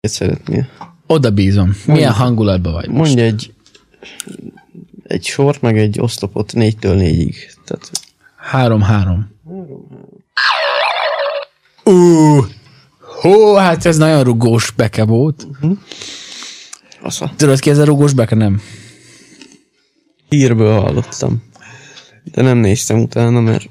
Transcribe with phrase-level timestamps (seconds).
[0.00, 0.68] Mit szeretnél?
[1.06, 1.76] Oda bízom.
[1.86, 2.98] Milyen hangulatban vagy most?
[2.98, 3.52] Mondj egy,
[5.02, 7.50] egy sort, meg egy oszlopot négytől négyig.
[7.64, 7.90] Tehát
[8.36, 9.30] Három-három.
[11.84, 12.44] Ú,
[13.20, 15.46] hó, hát ez nagyon rugós beke volt.
[17.02, 18.34] az a Tudod ki ez a rugós beke?
[18.34, 18.60] Nem.
[20.28, 21.42] hírből hallottam.
[22.24, 23.68] De nem néztem utána, mert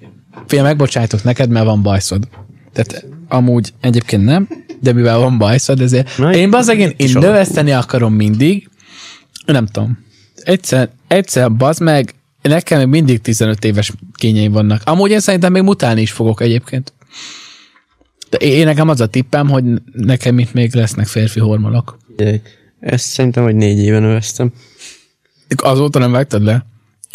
[0.48, 2.28] Fél, megbocsájtok neked, mert van bajszod.
[2.74, 4.48] Tehát amúgy egyébként nem,
[4.80, 6.18] de mivel van bajszod, ezért...
[6.18, 8.70] Na, én bazeg, én, én növeszteni akarom mindig,
[9.46, 10.06] nem tudom.
[10.36, 14.82] Egyszer, egyszer bazd meg, nekem még mindig 15 éves kényeim vannak.
[14.86, 16.94] Amúgy én szerintem még mutálni is fogok egyébként.
[18.30, 21.98] De én nekem az a tippem, hogy nekem itt még lesznek férfi hormonok.
[22.80, 24.52] ezt szerintem, hogy négy éve növesztem.
[25.56, 26.66] Azóta nem vágtad le?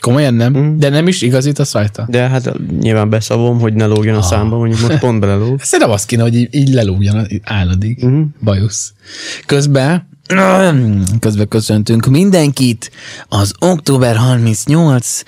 [0.04, 0.56] Komolyan nem?
[0.56, 0.78] Mm.
[0.78, 2.06] De nem is igazítasz rajta?
[2.08, 4.24] De hát nyilván beszavom, hogy ne lógjon a Ah.
[4.24, 5.60] számba, mondjuk most pont belelóg.
[5.62, 7.98] Szerintem azt kéne, hogy így, így lelúgjon álladig.
[8.04, 8.24] Uh-huh.
[8.42, 8.92] Bajusz.
[9.46, 10.08] Közben
[11.20, 12.90] közben köszöntünk mindenkit
[13.28, 15.22] az október 38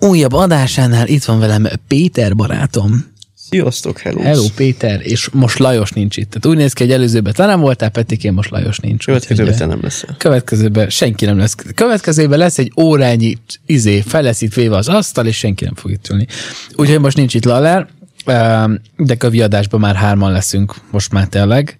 [0.00, 1.06] újabb adásánál.
[1.06, 3.04] Itt van velem Péter barátom.
[3.50, 4.22] Sziasztok, hello!
[4.22, 6.28] Hello Péter, és most Lajos nincs itt.
[6.28, 9.04] Tehát úgy néz ki, hogy előzőben te nem voltál, Petikén most Lajos nincs.
[9.04, 10.14] Következőben te nem leszel.
[10.18, 11.54] Következőben senki nem lesz.
[11.74, 15.90] Következőben lesz egy órányi izé, fel lesz itt véve az asztal, és senki nem fog
[15.90, 16.26] itt ülni.
[16.74, 17.88] Úgyhogy most nincs itt Laller,
[18.24, 21.78] öm, de kövi adásban már hárman leszünk, most már tényleg.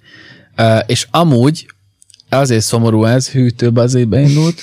[0.57, 1.67] Ö, És amúgy
[2.29, 4.61] azért szomorú ez, hűtőbe azért beindult,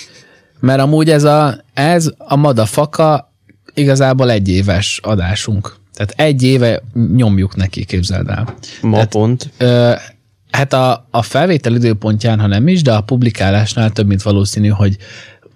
[0.59, 3.34] mert amúgy ez a, ez a madafaka
[3.73, 5.75] igazából egy éves adásunk.
[5.95, 6.81] Tehát egy éve
[7.15, 8.55] nyomjuk neki, képzeld el.
[8.81, 9.49] Ma Tehát- pont.
[9.57, 9.93] Ö,
[10.51, 14.97] hát a, a felvétel időpontján, ha nem is, de a publikálásnál több, mint valószínű, hogy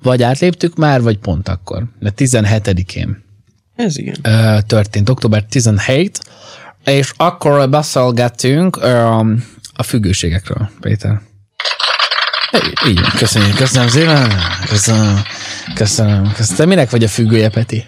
[0.04, 1.84] vagy átléptük már, vagy pont akkor.
[2.00, 3.24] De 17-én
[3.76, 4.16] Ez igen.
[4.22, 6.20] ö, történt, október 17,
[6.86, 8.98] és akkor beszélgettünk ö,
[9.74, 11.22] a függőségekről, Péter.
[12.88, 14.32] Így van, köszönjük, köszönöm szépen,
[14.70, 15.22] köszönöm,
[15.74, 16.56] köszönöm, köszönöm.
[16.58, 17.84] Te minek vagy a függője, Peti?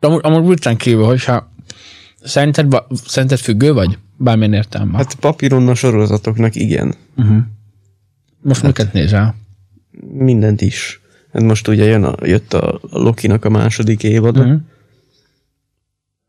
[0.00, 1.52] Amúgy, amúgy viccen kívül, hogyha
[2.22, 2.74] szerinted,
[3.06, 3.98] szerinted függő vagy?
[4.16, 4.96] Bármilyen értelemben.
[4.96, 6.94] Hát, Hát papíron a sorozatoknak igen.
[8.42, 9.34] Most miket nézel?
[10.12, 11.00] Mindent is.
[11.32, 14.36] Hát most ugye jön a, jött a Lokinak a második évad.
[14.38, 14.54] Mhm.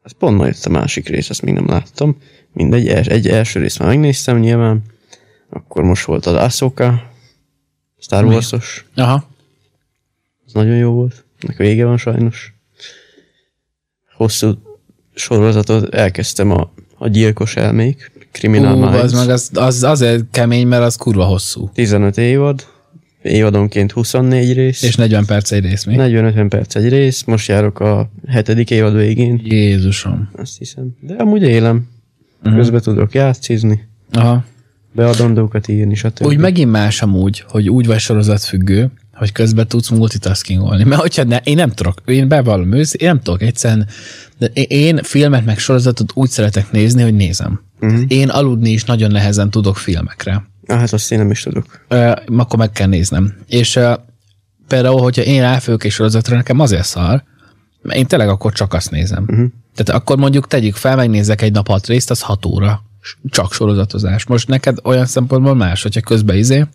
[0.04, 2.18] Ez pont ma jött a másik rész, ezt még nem láttam.
[2.54, 4.82] Mindegy, egy első részt már megnéztem nyilván.
[5.50, 7.12] Akkor most volt az Ahsoka,
[8.00, 8.26] Star?
[8.26, 8.86] Wars-os.
[8.96, 9.28] Aha.
[10.46, 11.26] Ez nagyon jó volt.
[11.40, 12.54] Nek vége van sajnos.
[14.22, 14.52] Hosszú
[15.14, 19.02] sorozatot elkezdtem a, a gyilkos elmék, Criminal Ú, Minds.
[19.02, 21.70] az meg az, az, azért kemény, mert az kurva hosszú.
[21.74, 22.66] 15 évad,
[23.22, 24.82] évadonként 24 rész.
[24.82, 25.98] És 40 perc egy rész még.
[26.00, 30.30] 40-50 perc egy rész, most járok a hetedik évad végén, Jézusom.
[30.36, 30.96] azt hiszem.
[31.00, 31.88] De amúgy élem.
[32.44, 32.56] Uh-huh.
[32.56, 34.44] Közben tudok játszizni, Aha.
[34.92, 36.26] beadandókat írni, stb.
[36.26, 40.84] Úgy megint más amúgy, hogy úgy vagy sorozatfüggő, hogy közben tudsz multitaskingolni.
[40.84, 43.88] Mert hogyha ne, én nem tudok, én bevallom ősz, én nem tudok egyszerűen,
[44.38, 47.62] de én- filmet meg sorozatot úgy szeretek nézni, hogy nézem.
[47.80, 48.02] Uh-huh.
[48.08, 50.44] Én aludni is nagyon nehezen tudok filmekre.
[50.66, 51.86] Ah, hát azt én nem is tudok.
[51.88, 53.36] Ö, akkor meg kell néznem.
[53.48, 53.94] És ö,
[54.68, 57.24] például, hogyha én ráfők egy sorozatra, nekem azért szar,
[57.82, 59.24] mert én tényleg akkor csak azt nézem.
[59.28, 59.48] Uh-huh.
[59.76, 62.84] Tehát akkor mondjuk tegyük fel, megnézek egy nap hat részt, az hat óra.
[63.30, 64.26] Csak sorozatozás.
[64.26, 66.66] Most neked olyan szempontból más, hogyha közben izé,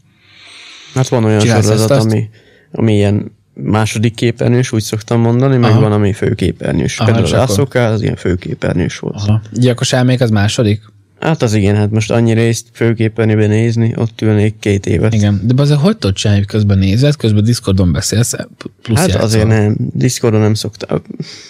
[0.97, 2.29] Hát van olyan Csinálsz sorozat, ezt, ami,
[2.73, 5.81] ami ilyen második képernyős, úgy szoktam mondani, meg Aha.
[5.81, 6.99] van, ami főképernyős.
[6.99, 9.15] Aha, Például az Ahsoka, az ilyen főképernyős volt.
[9.17, 9.41] Aha.
[9.53, 10.81] Gyilkos elmék az második?
[11.21, 15.15] Hát az igen, hát most annyi részt főképernyőben nézni, ott ülnék két évet.
[15.15, 15.41] Igen.
[15.45, 18.35] De azért hogy tudod csinálni, közben nézed, közben Discordon beszélsz,
[18.83, 19.25] plusz Hát játszol?
[19.25, 21.03] azért nem, Discordon nem szoktam.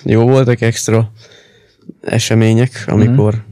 [0.04, 1.12] Jó voltak extra
[2.00, 3.42] események, amikor Mhm.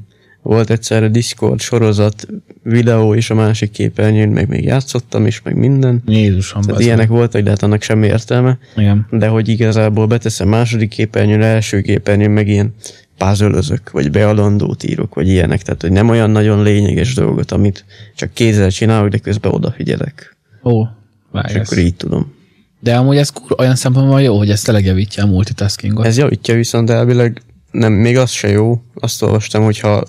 [0.44, 2.26] Volt egyszerre Discord sorozat,
[2.62, 6.02] videó és a másik képernyőn, meg még játszottam is, meg minden.
[6.06, 8.58] Jézusom, Tehát ilyenek voltak, de hát annak semmi értelme.
[8.74, 8.84] meg.
[8.84, 9.06] Igen.
[9.10, 12.74] De hogy igazából beteszem második képernyőre, első képernyőn meg ilyen
[13.18, 15.62] pázölözök, vagy beadandót írok, vagy ilyenek.
[15.62, 17.84] Tehát, hogy nem olyan nagyon lényeges dolgot, amit
[18.16, 20.36] csak kézzel csinálok, de közben odafigyelek.
[20.64, 20.88] Ó, És
[21.30, 22.34] vágj akkor így tudom.
[22.80, 26.06] De amúgy ez kur, olyan szempontból jó, hogy ez tényleg javítja a multitaskingot.
[26.06, 28.82] Ez javítja viszont elvileg, nem, még az se jó.
[28.94, 30.04] Azt olvastam, hogyha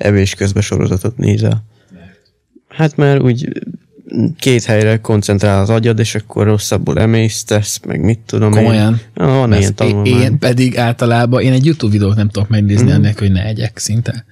[0.00, 1.64] evés közben sorozatot nézel.
[2.68, 3.48] Hát mert úgy
[4.38, 8.92] két helyre koncentrál az agyad, és akkor rosszabbul emésztesz, meg mit tudom Komolyan?
[8.92, 9.24] én.
[9.24, 10.22] Ah, van Mert ilyen én, tanulmány.
[10.22, 12.94] én pedig általában, én egy YouTube videót nem tudok megnézni mm.
[12.94, 14.24] ennek, hogy ne egyek szinte.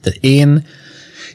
[0.00, 0.64] Tehát én,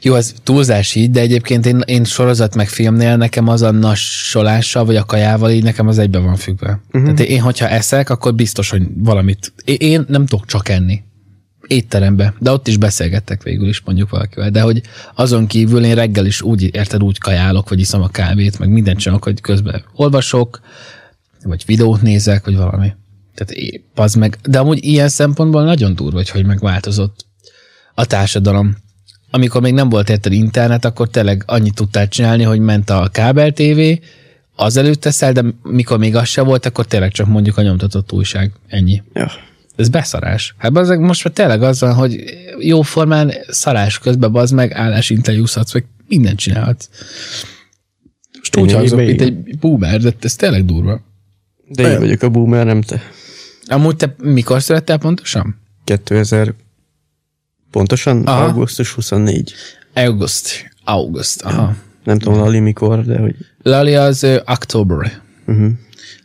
[0.02, 4.84] jó, ez túlzás így, de egyébként én, én sorozat meg filmnél nekem az a nassolással,
[4.84, 6.80] vagy a kajával így nekem az egybe van függve.
[6.86, 7.02] Uh-huh.
[7.02, 11.02] Tehát én, hogyha eszek, akkor biztos, hogy valamit, én, én nem tudok csak enni.
[11.68, 14.82] Étterembe, de ott is beszélgettek végül is mondjuk valakivel, de hogy
[15.14, 18.98] azon kívül én reggel is úgy, érted, úgy kajálok, vagy iszom a kávét, meg mindent
[18.98, 20.60] csinálok, hogy közben olvasok,
[21.42, 22.92] vagy videót nézek, vagy valami.
[23.34, 27.26] Tehát az meg, de amúgy ilyen szempontból nagyon durva, hogy hogy megváltozott
[27.94, 28.76] a társadalom.
[29.30, 33.52] Amikor még nem volt érted internet, akkor tényleg annyit tudtál csinálni, hogy ment a kábel
[33.52, 33.80] TV,
[34.56, 38.52] azelőtt teszel, de mikor még az se volt, akkor tényleg csak mondjuk a nyomtatott újság.
[38.68, 39.02] Ennyi.
[39.12, 39.30] Ja.
[39.78, 40.54] Ez beszarás.
[40.56, 42.24] Hát az most már tényleg az van, hogy
[42.58, 46.88] jó formán szarás közben bazd meg állásinterjúzhatsz, meg mindent csinálhatsz.
[48.38, 51.00] Most úgy hangzok, mint egy boomer, de ez tényleg durva.
[51.68, 53.02] De én vagyok a boomer, nem te.
[53.66, 55.60] Amúgy te mikor születtél pontosan?
[55.84, 56.54] 2000
[57.70, 58.44] pontosan Aha.
[58.44, 59.52] augusztus 24.
[59.94, 60.70] August.
[60.84, 61.76] August, aha.
[62.04, 63.36] Nem tudom, Lali mikor, de hogy...
[63.62, 65.22] Lali az uh, October.
[65.46, 65.70] Uh-huh.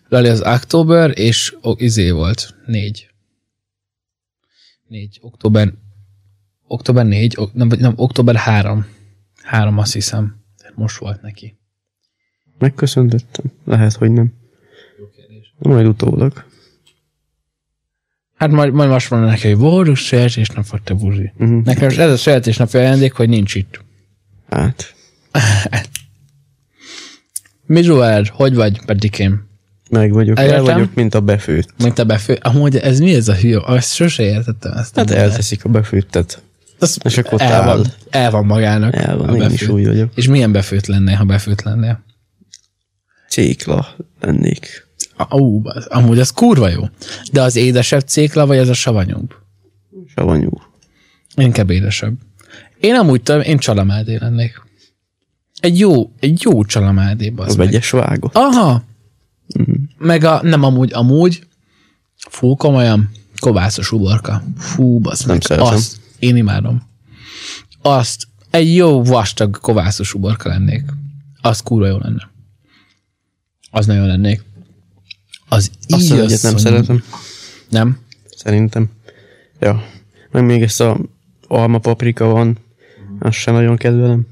[0.09, 2.55] Lali az October, és o, izé volt.
[2.65, 3.12] Négy.
[4.93, 5.19] Négy.
[5.21, 5.73] Október.
[6.67, 8.85] Október négy, ok, nem, vagy nem, október három.
[9.43, 10.43] Három, azt hiszem.
[10.75, 11.57] Most volt neki.
[12.57, 13.45] Megköszöntöttem.
[13.65, 14.33] Lehet, hogy nem.
[15.57, 16.45] Majd utólag.
[18.35, 21.31] Hát majd, majd most mondom neki, hogy boldog születésnapot, te buzi.
[21.37, 21.63] Uh-huh.
[21.63, 23.83] Nekem most ez a születésnapi ajándék, hogy nincs itt.
[24.49, 24.95] Hát,
[27.65, 29.52] Mizuel, hogy vagy, Pedikém?
[29.93, 30.37] Meg vagyok.
[30.39, 30.63] El Elértem?
[30.63, 31.69] vagyok, mint a befőtt.
[31.77, 32.37] Mint a befő.
[32.41, 33.59] Amúgy ez mi ez a hülye?
[33.65, 34.95] Azt sose értettem ezt.
[34.95, 36.41] Hát elteszik a befőttet.
[36.79, 37.65] Az és akkor el áll.
[37.77, 38.95] van, el van magának.
[38.95, 39.69] El van, a én is befőtt.
[39.69, 40.11] úgy vagyok.
[40.15, 42.03] És milyen befőtt lennél, ha befőtt lennél?
[43.29, 44.87] Cékla lennék.
[45.31, 46.83] Ó, az- amúgy az kurva jó.
[47.31, 49.33] De az édesebb cékla, vagy az a savanyúbb?
[50.15, 50.49] Savanyú.
[51.35, 52.13] Inkább édesebb.
[52.79, 54.61] Én amúgy tudom, én csalamádé lennék.
[55.59, 57.65] Egy jó, egy jó csalamádé, az meg.
[57.67, 58.35] vegyes vágott.
[58.35, 58.83] Aha.
[59.97, 61.47] Meg a, nem amúgy, amúgy,
[62.29, 63.09] fú, komolyan,
[63.39, 64.43] kovászos uborka.
[64.57, 65.41] Fú, basz meg.
[65.49, 66.81] Azt, én imádom.
[67.81, 70.83] Azt, egy jó vastag kovászos uborka lennék.
[71.41, 72.29] Az kurva jó lenne.
[73.71, 74.43] Az nagyon lennék.
[75.49, 77.03] Az Azt így a egyet nem szeretem.
[77.69, 77.99] Nem?
[78.35, 78.89] Szerintem.
[79.59, 79.83] Ja.
[80.31, 80.99] Meg még ezt a
[81.47, 82.57] alma paprika van.
[83.19, 84.27] Azt sem nagyon kedvelem.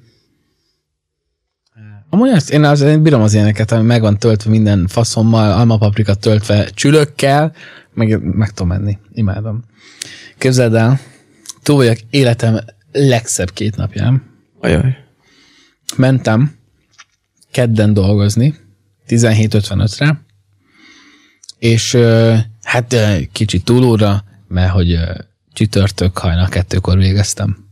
[2.13, 6.13] Amúgy azt, én, az, én bírom az ilyeneket, ami meg van töltve minden faszommal, almapaprika
[6.13, 7.54] töltve csülökkel,
[7.94, 8.98] meg, meg tudom menni.
[9.13, 9.63] Imádom.
[10.38, 11.00] Képzeld el,
[11.63, 12.60] túl vagyok életem
[12.92, 14.24] legszebb két napján.
[14.60, 14.98] Ajaj.
[15.96, 16.56] Mentem
[17.52, 18.56] kedden dolgozni,
[19.08, 20.22] 17.55-re,
[21.60, 21.98] és
[22.63, 22.96] hát
[23.31, 25.00] kicsit túlóra, mert hogy
[25.54, 27.69] csütörtök hajnal kettőkor végeztem.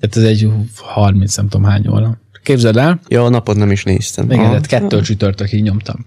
[0.00, 2.20] Tehát ez egy 30, nem tudom hány óra.
[2.42, 4.24] Képzeld el, Ja, a napot nem is néztem.
[4.30, 6.06] igen, tehát kettől csütörtökig nyomtam.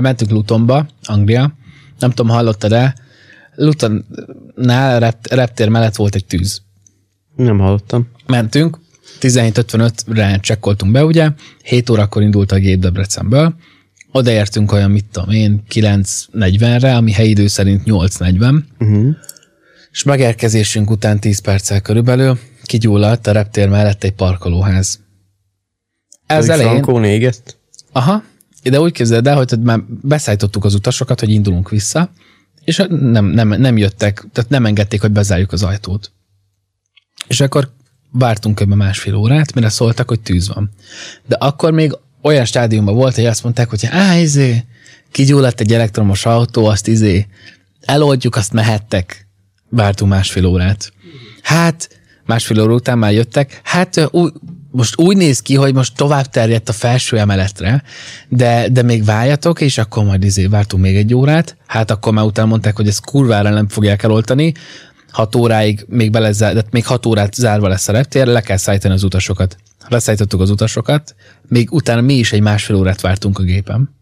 [0.00, 1.54] Mentünk Lutonba, Anglia.
[1.98, 2.94] Nem tudom, hallottad-e?
[3.54, 6.62] Lutonnál rept, reptér mellett volt egy tűz.
[7.36, 8.08] Nem hallottam.
[8.26, 8.78] Mentünk,
[9.20, 11.30] 17.55-re csekkoltunk be, ugye,
[11.62, 13.54] 7 órakor indult a gép Debrecenből,
[14.12, 19.14] odaértünk olyan, mit tudom én, 9.40-re, ami helyi idő szerint 8.40, Uh-huh.
[19.92, 25.00] és megérkezésünk után 10 perccel körülbelül kigyulladt a reptér mellett egy parkolóház.
[26.26, 27.56] Ez elején, Frankó égett?
[27.92, 28.22] aha,
[28.62, 32.10] de úgy képzeld el, hogy már beszállítottuk az utasokat, hogy indulunk vissza,
[32.64, 36.12] és nem, nem, nem jöttek, tehát nem engedték, hogy bezárjuk az ajtót.
[37.26, 37.70] És akkor
[38.10, 38.72] vártunk kb.
[38.72, 40.70] másfél órát, mire szóltak, hogy tűz van.
[41.26, 44.64] De akkor még olyan stádiumban volt, hogy azt mondták, hogy á, izé,
[45.10, 47.26] kigyulladt egy elektromos autó, azt izé,
[47.80, 49.26] eloldjuk, azt mehettek.
[49.68, 50.92] Vártunk másfél órát.
[51.42, 51.88] Hát,
[52.26, 54.30] másfél óra után már jöttek, hát új,
[54.70, 57.82] most úgy néz ki, hogy most tovább terjedt a felső emeletre,
[58.28, 62.24] de, de még várjatok, és akkor majd izé vártunk még egy órát, hát akkor már
[62.24, 64.54] utána mondták, hogy ezt kurvára nem fogják eloltani,
[65.10, 68.94] hat óráig még bele, tehát még hat órát zárva lesz a reptér, le kell szállítani
[68.94, 69.56] az utasokat.
[69.88, 71.14] Leszállítottuk az utasokat,
[71.48, 73.94] még utána mi is egy másfél órát vártunk a gépen.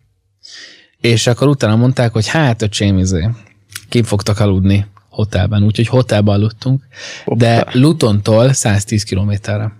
[1.00, 3.28] És akkor utána mondták, hogy hát öcsém, izé,
[3.88, 6.82] kim fogtak aludni hotelben, úgyhogy hotelben aludtunk,
[7.26, 7.70] de Hoppá.
[7.72, 9.72] Lutontól 110 kilométerre.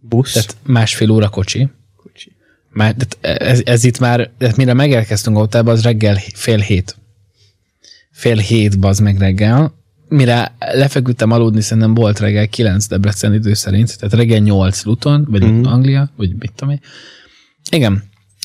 [0.00, 0.32] Busz.
[0.32, 1.68] Tehát másfél óra kocsi.
[1.96, 2.32] Kocsi.
[2.70, 6.96] Már, tehát ez, ez itt már, tehát mire megérkeztünk a hotelbe, az reggel fél hét.
[8.12, 9.74] Fél hét bazd meg reggel.
[10.08, 15.44] Mire lefeküdtem aludni, szerintem volt reggel 9 Debrecen idő szerint, tehát reggel 8 Luton, vagy
[15.44, 15.64] mm.
[15.64, 16.80] Anglia, vagy mit tudom én.
[17.70, 18.02] Igen.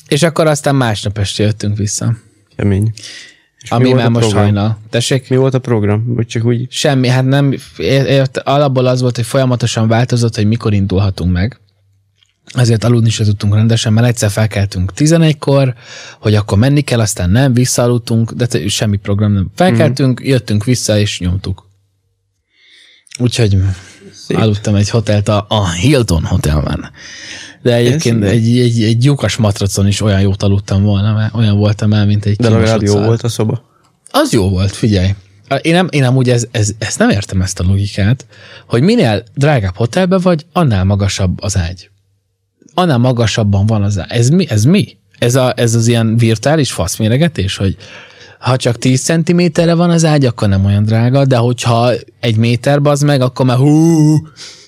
[0.08, 2.16] És akkor aztán másnap este jöttünk vissza.
[2.56, 2.92] Kemény.
[3.66, 4.42] És mi Ami már most program?
[4.42, 4.78] hajnal.
[4.90, 5.28] Tessék?
[5.30, 6.14] Mi volt a program?
[6.14, 6.66] Vagy csak úgy?
[6.70, 7.54] Semmi, hát nem,
[8.44, 11.60] alapból az volt, hogy folyamatosan változott, hogy mikor indulhatunk meg.
[12.54, 15.74] ezért aludni se tudtunk rendesen, mert egyszer felkeltünk 11-kor,
[16.20, 19.50] hogy akkor menni kell, aztán nem, visszaaludtunk, de semmi program nem.
[19.54, 20.24] Felkeltünk, mm.
[20.24, 21.68] jöttünk vissza, és nyomtuk.
[23.18, 23.58] Úgyhogy
[24.12, 24.36] Szép.
[24.36, 26.90] aludtam egy hotelt a, a Hilton hotelben.
[27.66, 31.92] De egyébként egy, egy, egy lyukas matracon is olyan jót aludtam volna, mert olyan voltam
[31.92, 33.62] el, mint egy De legalább jó volt a szoba.
[34.10, 35.14] Az jó volt, figyelj.
[35.60, 38.26] Én nem, én amúgy ez, ez, ezt nem értem ezt a logikát,
[38.66, 41.90] hogy minél drágább hotelben vagy, annál magasabb az ágy.
[42.74, 44.10] Annál magasabban van az ágy.
[44.10, 44.46] Ez mi?
[44.48, 44.96] Ez mi?
[45.18, 47.76] Ez, a, ez az ilyen virtuális faszméregetés, hogy
[48.38, 52.78] ha csak 10 centiméterre van az ágy, akkor nem olyan drága, de hogyha egy méter
[52.82, 54.14] az meg, akkor már hú,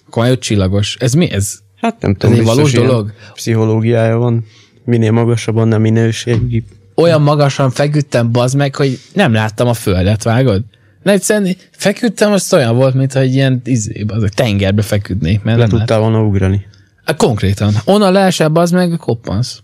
[0.07, 0.97] akkor már csillagos.
[1.01, 1.31] Ez mi?
[1.31, 3.13] Ez Hát nem tudom, egy valós dolog?
[3.33, 4.45] pszichológiája van.
[4.85, 6.65] Minél magasabb, annál minőségi.
[6.95, 10.65] olyan magasan feküdtem, bazd meg, hogy nem láttam a földet, vágod?
[11.03, 15.67] De egyszerűen feküdtem, az olyan volt, mintha egy ilyen izé, a tengerbe feküdnék, mert Le
[15.67, 16.67] nem tudtál volna ugrani.
[17.05, 17.75] Hát konkrétan.
[17.85, 19.61] Onnan leesel, az meg, koppansz.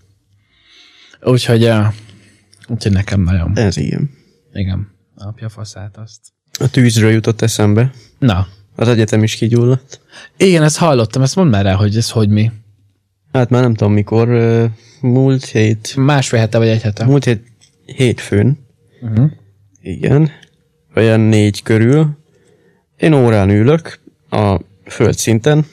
[1.23, 1.87] Úgyhogy, uh,
[2.69, 3.59] úgyhogy nekem nagyon.
[3.59, 4.11] Ez igen.
[4.53, 4.89] Igen.
[5.17, 6.21] Apja faszát azt.
[6.59, 7.91] A tűzről jutott eszembe.
[8.19, 8.47] Na.
[8.77, 10.01] Az egyetem is kigyulladt.
[10.37, 12.51] Igen, ezt hallottam, ezt mondd már rá, hogy ez hogy mi.
[13.33, 14.29] Hát már nem tudom mikor,
[15.01, 17.05] múlt hét, Másfél hete vagy egy hete.
[17.05, 17.43] múlt hét
[17.85, 18.63] hétfőn,
[19.11, 19.31] Uh-huh.
[19.83, 20.31] igen,
[20.97, 22.09] olyan négy körül,
[22.97, 23.99] én órán ülök
[24.31, 25.67] a földszinten,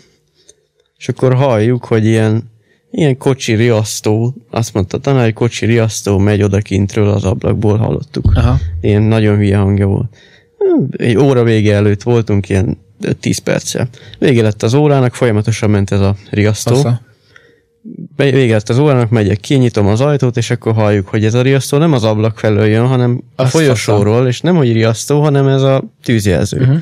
[0.97, 2.51] és akkor halljuk, hogy ilyen,
[2.91, 8.31] ilyen kocsi riasztó, azt mondta tanár, hogy kocsi riasztó megy odakintről az ablakból, hallottuk.
[8.35, 8.57] Aha.
[8.81, 10.17] Ilyen nagyon hülye hangja volt.
[10.91, 12.77] Egy óra vége előtt voltunk, ilyen
[13.19, 13.87] 10 perccel.
[14.19, 16.73] Vége lett az órának, folyamatosan ment ez a riasztó.
[16.73, 17.01] Fasza.
[18.15, 21.33] Be- Vége lett az órának, megyek ki, nyitom az ajtót, és akkor halljuk, hogy ez
[21.33, 25.21] a riasztó nem az ablak felől jön, hanem a Azt folyosóról, és nem hogy riasztó,
[25.21, 26.59] hanem ez a tűzjelző.
[26.59, 26.79] Uh-huh.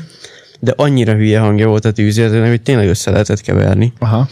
[0.59, 3.93] De annyira hülye hangja volt a tűzjelzőnek, hogy tényleg össze lehetett keverni.
[3.99, 4.27] Aha.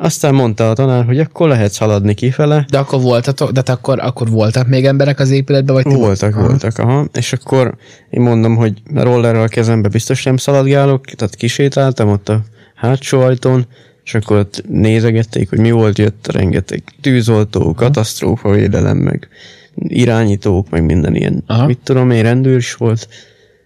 [0.00, 2.66] Aztán mondta a tanár, hogy akkor lehet szaladni kifele.
[2.70, 6.46] De akkor voltatok, de akkor, akkor voltak még emberek az épületben, vagy Voltak, Aha.
[6.46, 7.06] voltak, aha.
[7.12, 7.74] És akkor
[8.10, 12.40] én mondom, hogy rollerrel a kezembe biztos nem szaladgálok, tehát kisétáltam ott a
[12.74, 13.66] hátsó ajtón,
[14.04, 19.28] és akkor ott nézegették, hogy mi volt, jött rengeteg tűzoltó, katasztrófa védelem, meg
[19.74, 21.66] irányítók, meg minden ilyen, Aha.
[21.66, 23.08] mit tudom én, rendőr is volt.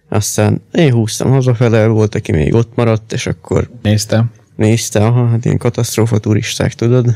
[0.09, 4.31] Aztán én húztam hazafele, volt, aki még ott maradt, és akkor Néztem.
[4.55, 7.07] Nézte, aha, hát ilyen katasztrófa turisták, tudod?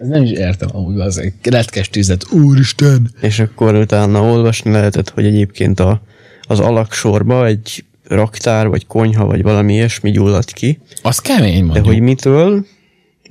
[0.00, 2.32] Ez nem is értem amúgy, az egy retkes tüzet.
[2.32, 3.10] Úristen!
[3.20, 6.02] És akkor utána olvasni lehetett, hogy egyébként a,
[6.42, 10.78] az alaksorba egy raktár, vagy konyha, vagy valami ilyesmi gyulladt ki.
[11.02, 11.86] Az kemény De mondjuk.
[11.86, 12.66] hogy mitől,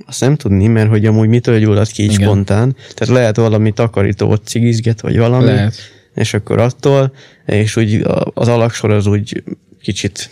[0.06, 2.22] azt nem tudni, mert hogy amúgy mitől gyulladt ki így Igen.
[2.28, 2.76] spontán.
[2.94, 5.44] Tehát lehet valami takarító ott cigizget, vagy valami.
[5.44, 5.74] Lehet.
[6.14, 7.12] És akkor attól,
[7.46, 8.04] és úgy
[8.34, 9.42] az alaksor az úgy
[9.82, 10.30] kicsit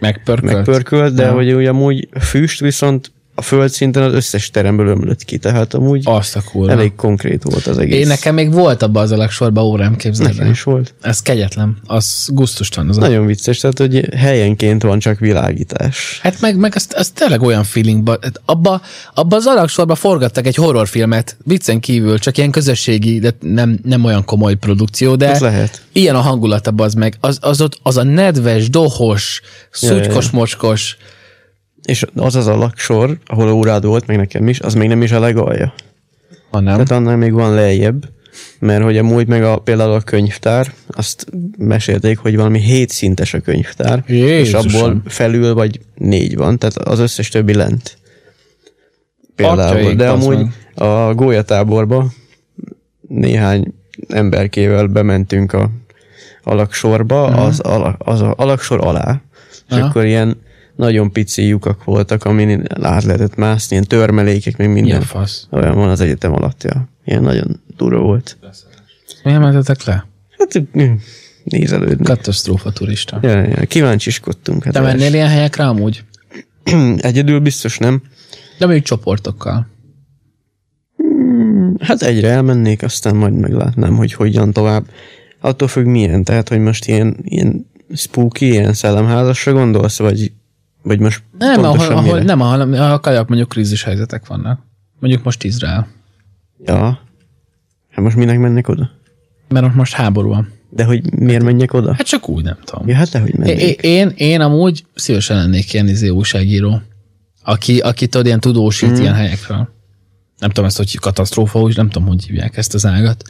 [0.00, 0.52] Megpörkölt.
[0.52, 1.32] megpörkölt, de Ja.
[1.32, 6.36] hogy úgy amúgy füst viszont a földszinten az összes teremből ömlött ki, tehát amúgy Azt
[6.36, 6.72] a kurva.
[6.72, 8.00] elég konkrét volt az egész.
[8.00, 10.94] Én nekem még volt abban az alaksorban órám, képzeld Nekem is volt.
[11.00, 11.76] Ez kegyetlen.
[11.86, 12.88] Az gusztustalan.
[12.88, 13.00] Az a...
[13.00, 16.18] Nagyon vicces, tehát hogy helyenként van csak világítás.
[16.22, 18.80] Hát meg, meg az, az tényleg olyan feelingba, hát abba,
[19.14, 24.24] abba az alaksorba forgattak egy horrorfilmet, viccen kívül, csak ilyen közösségi, de nem, nem olyan
[24.24, 25.82] komoly produkció, de Ez lehet.
[25.92, 27.16] ilyen a hangulata az meg.
[27.20, 29.40] Az, az, ott, az a nedves, dohos,
[29.70, 30.96] szutykos, mocskos,
[31.86, 35.12] És az az a laksor, ahol órád volt, meg nekem is, az még nem is
[35.12, 35.74] a legalja.
[36.50, 36.72] hanem.
[36.72, 38.08] Tehát annál még van lejjebb,
[38.58, 41.26] mert hogy amúgy meg a, például a könyvtár, azt
[41.58, 44.60] mesélték, hogy valami hét szintes a könyvtár, és Jézusom.
[44.60, 47.98] abból felül vagy négy van, tehát az összes többi lent.
[49.34, 49.76] Például.
[49.78, 50.88] Atyaik, De amúgy meg.
[50.88, 52.06] a gólyatáborba
[53.08, 53.74] néhány
[54.08, 55.70] emberkével bementünk a
[56.42, 59.20] alaksorba, az, alak, az a alaksor alá,
[59.68, 59.86] és Aha.
[59.86, 60.36] akkor ilyen
[60.76, 65.00] nagyon pici lyukak voltak, amin át lehetett mászni, ilyen törmelékek, meg Mi minden.
[65.00, 65.46] a fasz?
[65.50, 66.88] Olyan van az egyetem alatt, ja.
[67.04, 68.38] Ilyen nagyon durva volt.
[69.24, 70.06] Miért mentetek le?
[70.38, 70.94] Hát mm,
[71.44, 72.04] nézelődni.
[72.04, 73.18] Katasztrófa turista.
[73.22, 74.64] Ja, ja, kíváncsiskodtunk.
[74.64, 76.04] Hát Te mennél ilyen helyekre amúgy?
[76.96, 78.02] Egyedül biztos nem.
[78.58, 79.66] De mondjuk csoportokkal.
[81.78, 84.84] Hát egyre elmennék, aztán majd meglátnám, hogy hogyan tovább.
[85.40, 90.32] Attól függ milyen, tehát, hogy most ilyen, ilyen spooky, ilyen szellemházasra gondolsz, vagy,
[90.86, 92.22] vagy most Nem, ahol, ahol, mire?
[92.22, 94.60] nem, ahol a kajak mondjuk krízis helyzetek vannak.
[94.98, 95.86] Mondjuk most Izrael.
[96.64, 97.00] Ja.
[97.90, 98.90] Hát most minek mennek oda?
[99.48, 100.52] Mert ott most háború van.
[100.70, 101.94] De hogy miért menjek oda?
[101.94, 102.88] Hát csak úgy, nem tudom.
[102.88, 103.60] Ja, hát lehogy É- mennék.
[103.60, 106.80] é- én, én amúgy szívesen lennék ilyen izé újságíró,
[107.42, 109.00] aki, aki tudod, ilyen tudósít mm.
[109.00, 109.68] ilyen helyekről.
[110.38, 113.22] Nem tudom ezt, hogy katasztrófa, úgy nem tudom, hogy hívják ezt az ágat.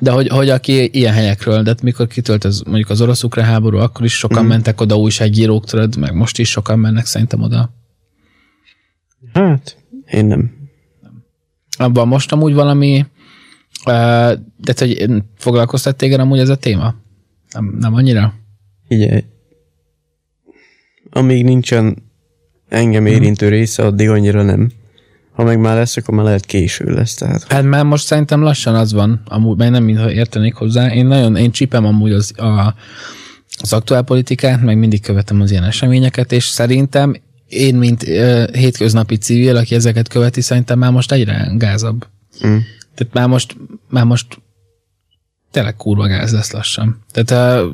[0.00, 3.78] De hogy, hogy aki ilyen helyekről, de hát mikor kitölt ez mondjuk az orosz-ukrán háború,
[3.78, 4.48] akkor is sokan mm.
[4.48, 7.70] mentek oda újságírók, tudod, meg most is sokan mennek szerintem oda.
[9.32, 9.76] Hát,
[10.10, 10.52] én nem.
[11.78, 13.06] Abban most amúgy valami,
[13.84, 15.06] de hogy
[15.36, 16.94] foglalkoztat téged amúgy ez a téma?
[17.52, 18.34] Nem, nem annyira?
[18.88, 19.24] Figyelj,
[21.10, 22.02] amíg nincsen
[22.68, 24.70] engem érintő része, addig annyira nem.
[25.34, 27.14] Ha meg már lesz, akkor már lehet késő lesz.
[27.14, 27.52] Tehát.
[27.52, 30.92] Hát már most szerintem lassan az van, amúgy, mert nem mintha értenék hozzá.
[30.92, 32.74] Én nagyon, én csípem amúgy az, a,
[33.60, 37.14] az aktuál politikát, meg mindig követem az ilyen eseményeket, és szerintem
[37.48, 42.06] én, mint uh, hétköznapi civil, aki ezeket követi, szerintem már most egyre gázabb.
[42.46, 42.56] Mm.
[42.94, 43.56] Tehát már most,
[43.88, 44.42] már most
[45.50, 47.04] tényleg kurva gáz lesz lassan.
[47.12, 47.72] Tehát uh,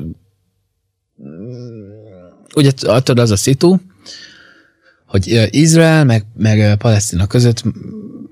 [2.55, 3.77] ugye tudod az a szitu,
[5.11, 7.63] hogy Izrael meg, meg Palesztina között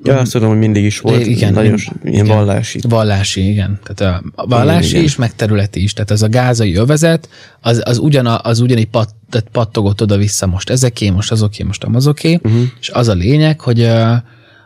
[0.04, 1.26] Ja, azt tudom, hogy mindig is volt.
[1.26, 2.80] Igen, nagyon ilyen igen, vallási.
[2.88, 3.80] Vallási, igen.
[3.84, 5.04] Tehát a vallási igen.
[5.04, 5.94] is, meg területi is.
[5.94, 7.30] Tehát ez a gázai övezet,
[7.62, 9.14] az, az, ugyan, az ugyanígy pat,
[9.52, 12.62] pattogott oda-vissza most ezeké, most azoké, most azoké, uh-huh.
[12.80, 13.92] és az a lényeg, hogy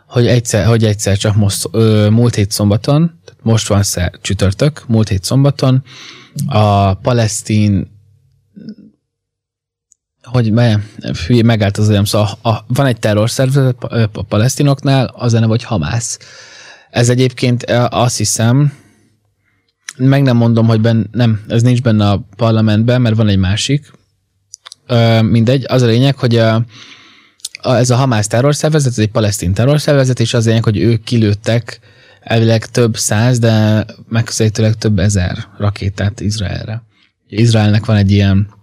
[0.06, 4.84] hogy egyszer, hogy egyszer csak most, ö, múlt hét szombaton, tehát most van szer, csütörtök,
[4.86, 5.82] múlt hét szombaton,
[6.46, 7.93] a palesztin
[10.24, 10.52] hogy
[11.26, 16.18] hülye, megállt az olyan, szóval van egy terrorszervezet a, palesztinoknál, az neve, hogy Hamász.
[16.90, 18.72] Ez egyébként azt hiszem,
[19.96, 23.92] meg nem mondom, hogy ben, nem, ez nincs benne a parlamentben, mert van egy másik.
[24.86, 26.64] Ö, mindegy, az a lényeg, hogy a,
[27.62, 31.80] a, ez a Hamász terrorszervezet, ez egy palesztin terrorszervezet, és az lényeg, hogy ők kilőttek
[32.20, 36.82] elvileg több száz, de megközelítőleg több ezer rakétát Izraelre.
[37.28, 38.53] Izraelnek van egy ilyen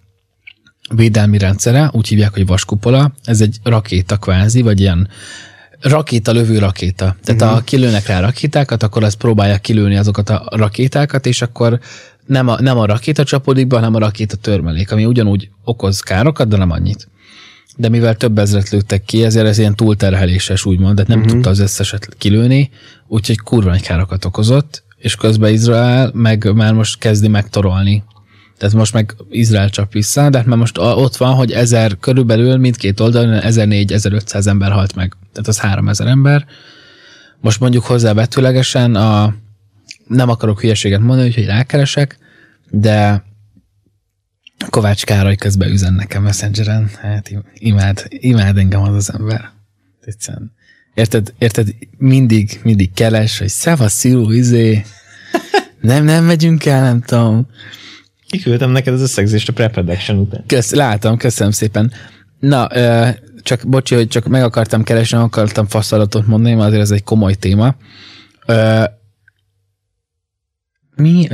[0.95, 5.09] védelmi rendszere, úgy hívják, hogy vaskupola, ez egy rakéta kvázi, vagy ilyen
[5.79, 7.15] rakéta lövő rakéta.
[7.23, 7.57] Tehát uh-huh.
[7.57, 11.79] ha kilőnek rá rakétákat, akkor az próbálja kilőni azokat a rakétákat, és akkor
[12.25, 16.47] nem a, nem a rakéta csapódik be, hanem a rakéta törmelék, ami ugyanúgy okoz károkat,
[16.47, 17.07] de nem annyit.
[17.77, 21.33] De mivel több ezret lőttek ki, ezért ez ilyen túlterheléses úgymond, de nem uh-huh.
[21.33, 22.69] tudta az összeset kilőni,
[23.07, 28.03] úgyhogy kurva nagy károkat okozott, és közben Izrael meg már most kezdi megtorolni
[28.61, 32.57] tehát most meg Izrael csak vissza, de hát már most ott van, hogy ezer körülbelül
[32.57, 35.13] mindkét oldalon 1400-1500 ember halt meg.
[35.31, 36.45] Tehát az 3000 ember.
[37.39, 39.35] Most mondjuk hozzá betűlegesen a
[40.07, 42.17] nem akarok hülyeséget mondani, hogy rákeresek,
[42.69, 43.23] de
[44.69, 46.89] Kovács Károly közben üzen nekem Messengeren.
[47.01, 49.51] Hát imád, imád engem az az ember.
[50.01, 50.51] Egyszerűen.
[50.93, 54.85] Érted, érted, mindig, mindig keles, hogy szevasz, sziló, izé.
[55.79, 57.47] Nem, nem megyünk el, nem tudom.
[58.31, 60.43] Kiküldtem neked az összegzést a pre-production után.
[60.47, 61.91] Kösz, látom, köszönöm szépen.
[62.39, 62.67] Na,
[63.41, 67.33] csak bocsi, hogy csak meg akartam keresni, akartam faszalatot mondani, mert azért ez egy komoly
[67.33, 67.75] téma.
[70.95, 71.27] Mi?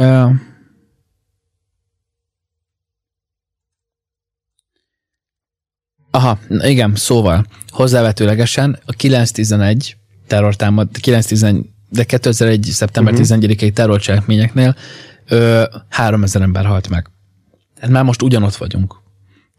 [6.11, 12.63] Aha, igen, szóval hozzávetőlegesen a 911 terrortámad, 911, de 2001.
[12.63, 13.29] szeptember uh-huh.
[13.29, 13.43] Mhm.
[13.43, 14.75] 11-i terrorcselekményeknél
[15.27, 17.09] ö, 3000 ember halt meg.
[17.75, 18.95] Tehát már most ugyanott vagyunk.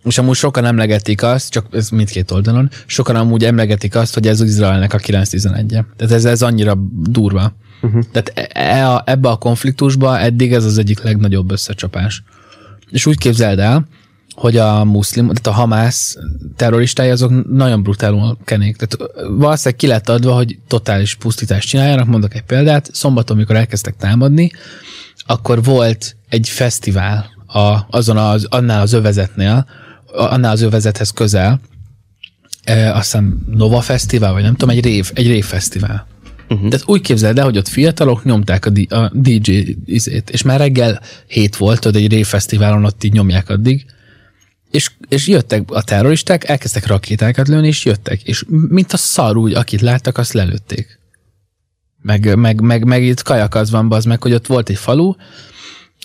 [0.05, 4.41] És amúgy sokan emlegetik azt, csak ez mindkét oldalon, sokan amúgy emlegetik azt, hogy ez
[4.41, 5.87] az Izraelnek a 911-e.
[5.97, 7.53] Tehát ez, ez annyira durva.
[7.83, 8.03] Uh-huh.
[8.13, 12.23] Tehát e, e a, ebbe a konfliktusba eddig ez az egyik legnagyobb összecsapás.
[12.91, 13.87] És úgy képzeld el,
[14.35, 16.17] hogy a muszlim, tehát a Hamász
[16.57, 18.77] terroristái azok nagyon brutálul kenék.
[18.77, 22.07] Tehát valószínűleg ki lett adva, hogy totális pusztítást csináljanak.
[22.07, 22.91] Mondok egy példát.
[22.93, 24.51] Szombaton, amikor elkezdtek támadni,
[25.29, 29.67] akkor volt egy fesztivál a, azon az, annál az övezetnél,
[30.07, 31.61] annál az övezethez közel,
[32.65, 36.07] e, azt hiszem Nova Fesztivál, vagy nem tudom, egy rév, egy rév fesztivál.
[36.49, 36.69] Uh-huh.
[36.69, 40.59] Tehát úgy képzeld el, hogy ott fiatalok nyomták a, di- a DJ izét, és már
[40.59, 43.85] reggel hét volt, hogy egy rév fesztiválon ott így nyomják addig,
[44.71, 49.55] és, és jöttek a terroristák, elkezdtek rakétákat lőni, és jöttek, és mint a szar úgy,
[49.55, 50.98] akit láttak, azt lelőtték.
[52.09, 55.15] Meg, meg, meg, meg itt az van, az meg, hogy ott volt egy falu,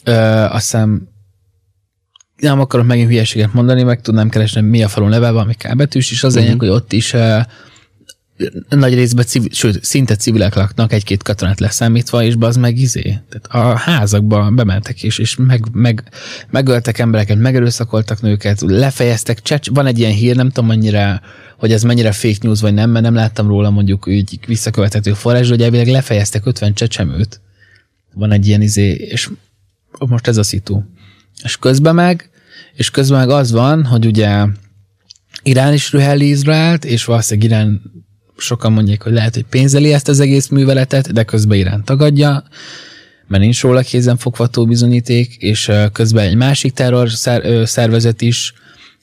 [0.04, 0.12] ö,
[0.50, 1.08] azt hiszem
[2.38, 6.24] nem akarok megint hülyeséget mondani, meg tudnám keresni, mi a falun neve, valami kábetűs, és
[6.24, 6.58] az uh-huh.
[6.60, 7.14] hogy ott is
[8.70, 13.02] nagy részben, civil, sőt, szinte civilek laknak, egy-két katonát leszámítva, és az meg izé.
[13.02, 16.04] Tehát a házakba bementek és, és meg, meg,
[16.50, 21.22] megöltek embereket, megerőszakoltak nőket, lefejeztek, csecs, van egy ilyen hír, nem tudom annyira
[21.64, 25.50] hogy ez mennyire fake news vagy nem, mert nem láttam róla mondjuk úgy visszakövethető forrás,
[25.50, 27.42] hogy elvileg lefejeztek 50 csecsemőt.
[28.14, 29.30] Van egy ilyen izé, és
[30.00, 30.82] most ez a szitu.
[31.44, 32.30] És közben meg,
[32.74, 34.46] és közben meg az van, hogy ugye
[35.44, 37.82] Irán is rühelli Izraelt, és valószínűleg Irán
[38.38, 42.44] sokan mondják, hogy lehet, hogy pénzeli ezt az egész műveletet, de közben Irán tagadja,
[43.28, 47.10] mert nincs róla kézenfogható bizonyíték, és közben egy másik terror
[47.64, 48.54] szervezet is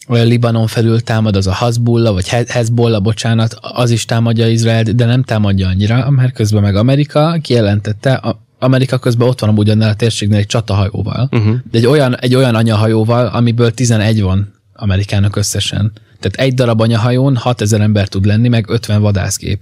[0.08, 4.94] olyan Libanon felül támad, az a Hezbollah, vagy He- Hezbollah, bocsánat, az is támadja Izraelt,
[4.94, 9.90] de nem támadja annyira, mert közben meg Amerika kijelentette, Amerika közben ott van amúgy annál
[9.90, 11.54] a térségnél egy csatahajóval, uh-huh.
[11.70, 15.92] de egy olyan, egy olyan anyahajóval, amiből 11 van Amerikának összesen.
[16.20, 19.60] Tehát egy darab anyahajón 6000 ember tud lenni, meg 50 vadászgép.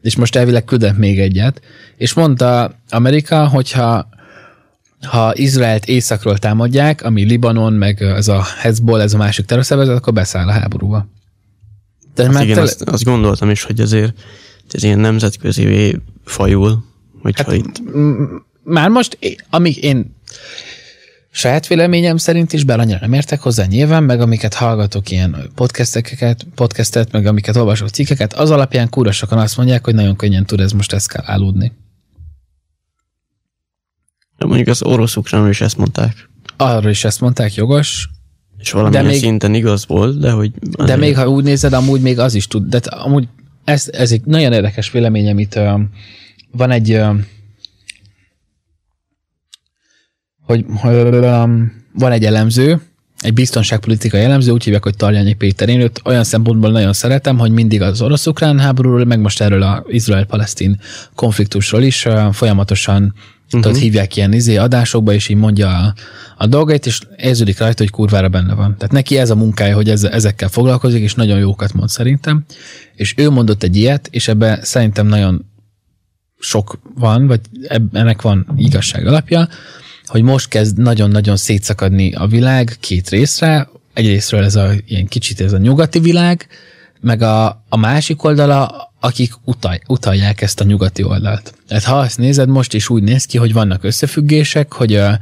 [0.00, 1.60] És most elvileg küldett még egyet.
[1.96, 4.08] És mondta Amerika, hogyha
[5.06, 10.12] ha Izraelt északról támadják, ami Libanon, meg ez a Hezbollah, ez a másik terrorszervezet, akkor
[10.12, 11.08] beszáll a háborúba.
[12.14, 12.66] Tehát hát igen, tele...
[12.66, 14.20] azt, azt, gondoltam is, hogy azért
[14.70, 16.84] ez ilyen nemzetközi fajul,
[17.22, 17.82] hogyha hát, itt...
[18.62, 19.18] Már most,
[19.50, 20.16] amíg én
[21.30, 26.46] saját véleményem szerint is, bár annyira nem értek hozzá nyilván, meg amiket hallgatok ilyen podcasteket,
[26.54, 30.60] podcastet, meg amiket olvasok cikkeket, az alapján kúra sokan azt mondják, hogy nagyon könnyen tud
[30.60, 31.72] ez most eszkalálódni.
[34.38, 35.16] De mondjuk az orosz
[35.48, 36.28] is ezt mondták.
[36.56, 38.08] Arról is ezt mondták, jogos.
[38.58, 40.50] És valamilyen de még, szinten igaz volt, de hogy...
[40.84, 42.68] De még ha úgy nézed, amúgy még az is tud.
[42.68, 43.28] De amúgy
[43.64, 45.80] ez, ez egy nagyon érdekes vélemény, amit uh,
[46.50, 47.18] van egy uh,
[50.48, 52.80] hogy um, van egy elemző,
[53.20, 55.68] egy biztonságpolitikai elemző, úgy hívják, hogy Tarjányi Péter.
[55.68, 59.82] Én őt olyan szempontból nagyon szeretem, hogy mindig az orosz-ukrán háborúról, meg most erről az
[59.86, 60.80] Izrael-Palesztin
[61.14, 63.60] konfliktusról is uh, folyamatosan uh-huh.
[63.60, 65.94] tudod, hívják ilyen izé adásokba, és így mondja a,
[66.36, 68.76] a dolgait, és érződik rajta, hogy kurvára benne van.
[68.76, 72.44] Tehát neki ez a munkája, hogy ezzel, ezekkel foglalkozik, és nagyon jókat mond szerintem.
[72.94, 75.44] És ő mondott egy ilyet, és ebbe szerintem nagyon
[76.38, 77.40] sok van, vagy
[77.92, 79.48] ennek van igazság alapja,
[80.08, 83.68] hogy most kezd nagyon-nagyon szétszakadni a világ két részre.
[83.94, 86.46] Egyrésztről ez a ilyen kicsit ez a nyugati világ,
[87.00, 91.54] meg a, a másik oldala, akik utal, utalják ezt a nyugati oldalt.
[91.68, 95.18] Tehát ha azt nézed, most is úgy néz ki, hogy vannak összefüggések, hogy a,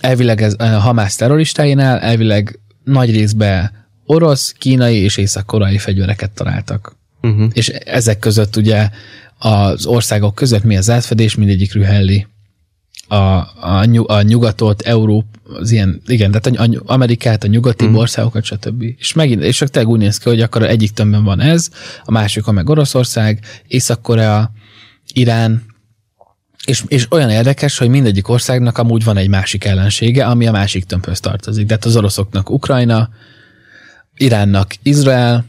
[0.00, 3.70] elvileg ez a Hamász terroristáinál elvileg nagy részben
[4.06, 6.96] orosz, kínai és észak-koreai fegyvereket találtak.
[7.22, 7.50] Uh-huh.
[7.52, 8.88] És ezek között ugye
[9.38, 12.26] az országok között mi az átfedés, mindegyik rühelli
[13.08, 17.94] a, a, a nyugatot, Európa, az ilyen, igen, tehát a, Amerikát, a nyugati mm.
[17.94, 18.82] országokat, stb.
[18.82, 21.70] És megint, és csak tényleg úgy néz ki, hogy akkor egyik tömbben van ez,
[22.04, 24.50] a másik a meg Oroszország, Észak-Korea,
[25.12, 25.62] Irán,
[26.66, 30.84] és, és olyan érdekes, hogy mindegyik országnak amúgy van egy másik ellensége, ami a másik
[30.84, 31.66] tömbhöz tartozik.
[31.66, 33.08] Tehát az oroszoknak Ukrajna,
[34.16, 35.44] Iránnak Izrael,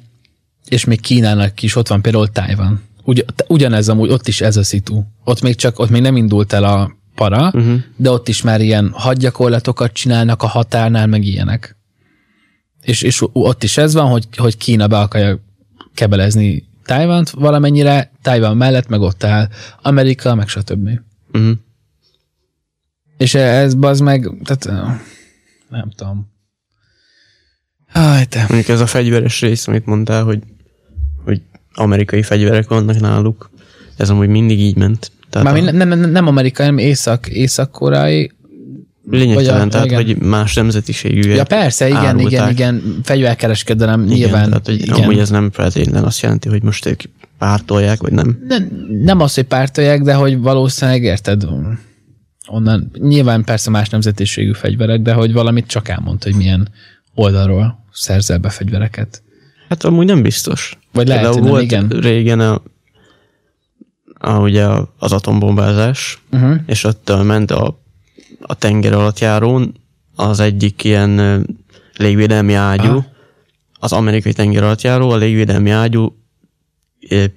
[0.67, 2.83] és még Kínának is ott van például Tájvan.
[3.03, 5.03] Ugy, ugyanez amúgy, ott is ez a szitu.
[5.23, 7.79] Ott még csak, ott még nem indult el a para, uh-huh.
[7.95, 11.77] de ott is már ilyen hadgyakorlatokat csinálnak a határnál, meg ilyenek.
[12.81, 15.39] És, és ott is ez van, hogy, hogy Kína be akarja
[15.93, 19.49] kebelezni Tájvánt valamennyire, Tájván mellett meg ott áll
[19.81, 20.89] Amerika, meg stb.
[21.33, 21.51] Uh-huh.
[23.17, 24.91] És ez az meg, tehát
[25.69, 26.31] nem tudom.
[27.93, 28.39] Aj, te.
[28.39, 30.43] Mondjuk ez a fegyveres rész, amit mondtál, hogy,
[31.23, 31.41] hogy
[31.73, 33.49] amerikai fegyverek vannak náluk,
[33.97, 35.11] ez amúgy mindig így ment.
[35.29, 35.71] Tehát Már a...
[35.71, 38.31] nem, nem, nem amerikai, hanem észak, észak-koreai.
[39.09, 40.03] Lényegtelen, tehát, igen.
[40.03, 41.29] hogy más nemzetiségű.
[41.29, 42.31] Ja, persze, igen, árulták.
[42.31, 44.47] igen, igen, fegyverkereskedelem igen, nyilván.
[44.47, 44.95] Tehát, hogy igen.
[44.95, 47.01] amúgy ez nem feltétlenül azt jelenti, hogy most ők
[47.37, 48.39] pártolják, vagy nem?
[48.47, 48.69] Nem,
[49.03, 51.43] nem az, hogy pártolják, de hogy valószínűleg érted,
[52.47, 56.69] onnan nyilván persze más nemzetiségű fegyverek, de hogy valamit csak elmond, hogy milyen
[57.15, 59.21] oldalról szerzel be fegyvereket.
[59.69, 60.77] Hát amúgy nem biztos.
[60.91, 61.87] Vagy lehet, hogy volt igen.
[61.87, 62.61] régen a
[64.19, 66.59] a, ugye az atombombázás, uh-huh.
[66.65, 67.81] és ott ment a,
[68.41, 69.73] a tenger alatt járón
[70.15, 71.45] az egyik ilyen
[71.97, 73.05] légvédelmi ágyú, uh-huh.
[73.79, 76.15] az amerikai tenger alatt járó, a légvédelmi ágyú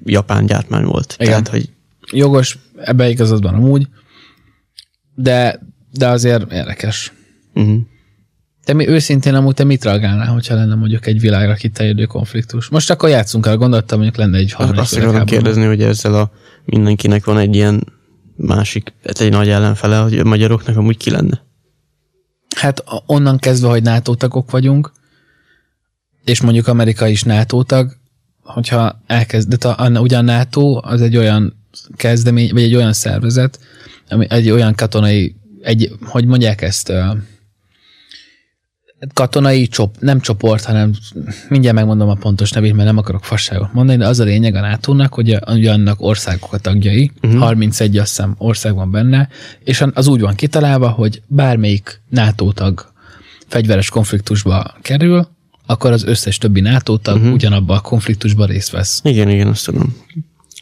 [0.05, 1.17] japán gyártmány volt.
[1.19, 1.31] Igen.
[1.31, 1.71] Tehát, hogy...
[2.13, 3.89] Jogos, ebbe igazad van amúgy,
[5.15, 7.13] de, de azért érdekes.
[7.55, 7.81] Uh-huh.
[8.65, 12.69] Te mi őszintén amúgy te mit reagálnál, hogyha lenne mondjuk egy világra kiterjedő konfliktus?
[12.69, 16.31] Most akkor játszunk el, gondoltam, mondjuk lenne egy harmadik Azt akarom kérdezni, hogy ezzel a
[16.65, 17.87] mindenkinek van egy ilyen
[18.37, 21.43] másik, hát egy nagy ellenfele, hogy a magyaroknak amúgy ki lenne?
[22.57, 24.93] Hát onnan kezdve, hogy NATO tagok vagyunk,
[26.25, 27.97] és mondjuk Amerika is NATO tag,
[28.43, 31.55] hogyha elkezd, de a, ugye a NATO az egy olyan
[31.97, 33.59] kezdemény, vagy egy olyan szervezet,
[34.09, 36.93] ami egy olyan katonai, egy, hogy mondják ezt,
[39.15, 40.93] katonai csop, nem csoport, hanem
[41.49, 44.61] mindjárt megmondom a pontos nevét, mert nem akarok fasságot mondani, de az a lényeg a
[44.61, 47.41] nato hogy, annak országok a tagjai, uh-huh.
[47.41, 49.29] 31 azt hiszem ország van benne,
[49.65, 52.93] és az úgy van kitalálva, hogy bármelyik NATO tag
[53.47, 55.29] fegyveres konfliktusba kerül,
[55.67, 57.33] akkor az összes többi NATO tag uh-huh.
[57.33, 59.01] ugyanabban a konfliktusban részt vesz.
[59.05, 59.97] Igen, igen, azt tudom.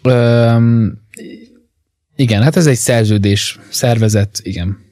[0.03, 0.98] Öm,
[2.16, 4.87] igen, hát ez egy szerződés, szervezet, igen.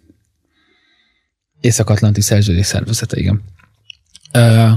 [1.61, 3.43] Észak-Atlanti Szerződés Szervezete, igen.
[4.35, 4.71] Uh,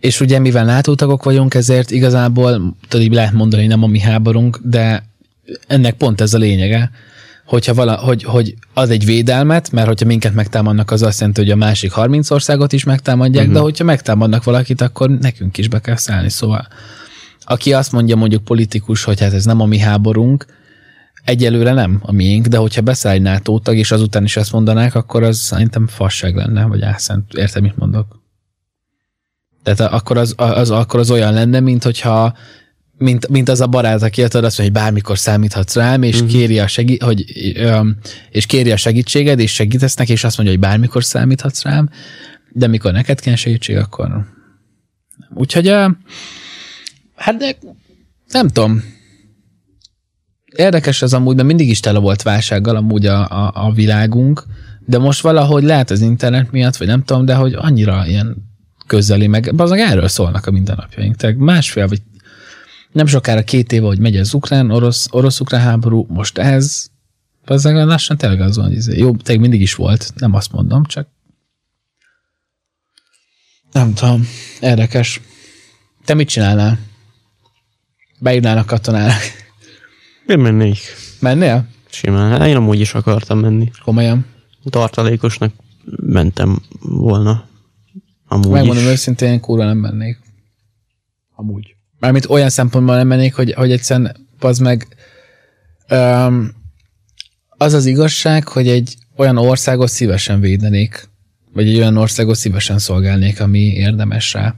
[0.00, 4.00] És ugye mivel NATO tagok vagyunk, ezért igazából tudod, így lehet mondani, nem a mi
[4.00, 5.04] háborunk, de
[5.66, 6.90] ennek pont ez a lényege,
[7.44, 11.50] hogyha vala, hogy, hogy az egy védelmet, mert hogyha minket megtámadnak, az azt jelenti, hogy
[11.50, 13.58] a másik 30 országot is megtámadják, uh-huh.
[13.58, 16.30] de hogyha megtámadnak valakit, akkor nekünk is be kell szállni.
[16.30, 16.68] Szóval
[17.44, 20.46] aki azt mondja mondjuk politikus, hogy hát ez nem a mi háborunk,
[21.24, 24.94] egyelőre nem a miénk, de hogyha beszáll egy NATO tag, és azután is ezt mondanák,
[24.94, 27.32] akkor az szerintem fasság lenne, vagy álszent.
[27.34, 28.22] Érted, mit mondok?
[29.62, 32.36] Tehát akkor az, az, akkor az olyan lenne, mint hogyha
[32.98, 36.30] mint, mint az a barát, aki azt mondja, hogy bármikor számíthatsz rám, és, uh-huh.
[36.30, 37.24] kéri a segí- hogy,
[38.30, 41.90] és kéri a segítséged, és segítesz neki, és azt mondja, hogy bármikor számíthatsz rám,
[42.52, 44.26] de mikor neked kell segítség, akkor.
[45.34, 45.68] Úgyhogy,
[47.16, 47.56] hát de
[48.28, 48.82] nem tudom.
[50.56, 54.44] Érdekes az amúgy, mert mindig is tele volt válsággal amúgy a, a, a világunk,
[54.86, 58.36] de most valahogy lehet az internet miatt, vagy nem tudom, de hogy annyira ilyen
[58.86, 61.16] közeli, meg azok erről szólnak a mindennapjaink.
[61.16, 62.02] Tehát másfél vagy
[62.92, 66.86] nem sokára két éve, hogy megy az ukrán, orosz, orosz-ukrán háború, most ez,
[67.44, 70.84] az lassan tényleg az van, hogy izé- jó, tényleg mindig is volt, nem azt mondom,
[70.84, 71.08] csak
[73.72, 74.28] nem tudom,
[74.60, 75.20] érdekes.
[76.04, 76.78] Te mit csinálnál?
[78.18, 79.43] Beírnálnak katonának.
[80.26, 80.78] Én mennék.
[81.20, 81.66] Mennél?
[81.90, 82.30] Simán.
[82.30, 83.70] Hát Én amúgy is akartam menni.
[83.84, 84.26] Komolyan.
[84.70, 85.52] Tartalékosnak
[85.96, 87.48] mentem volna.
[88.28, 88.90] Amúgy Megmondom is.
[88.90, 90.18] őszintén, én kurva nem mennék.
[91.34, 91.76] Amúgy.
[91.98, 94.88] Mármint olyan szempontból nem mennék, hogy, hogy egyszerűen az meg
[95.90, 96.50] um,
[97.48, 101.08] az az igazság, hogy egy olyan országot szívesen védenék,
[101.52, 104.54] vagy egy olyan országot szívesen szolgálnék, ami érdemes rá.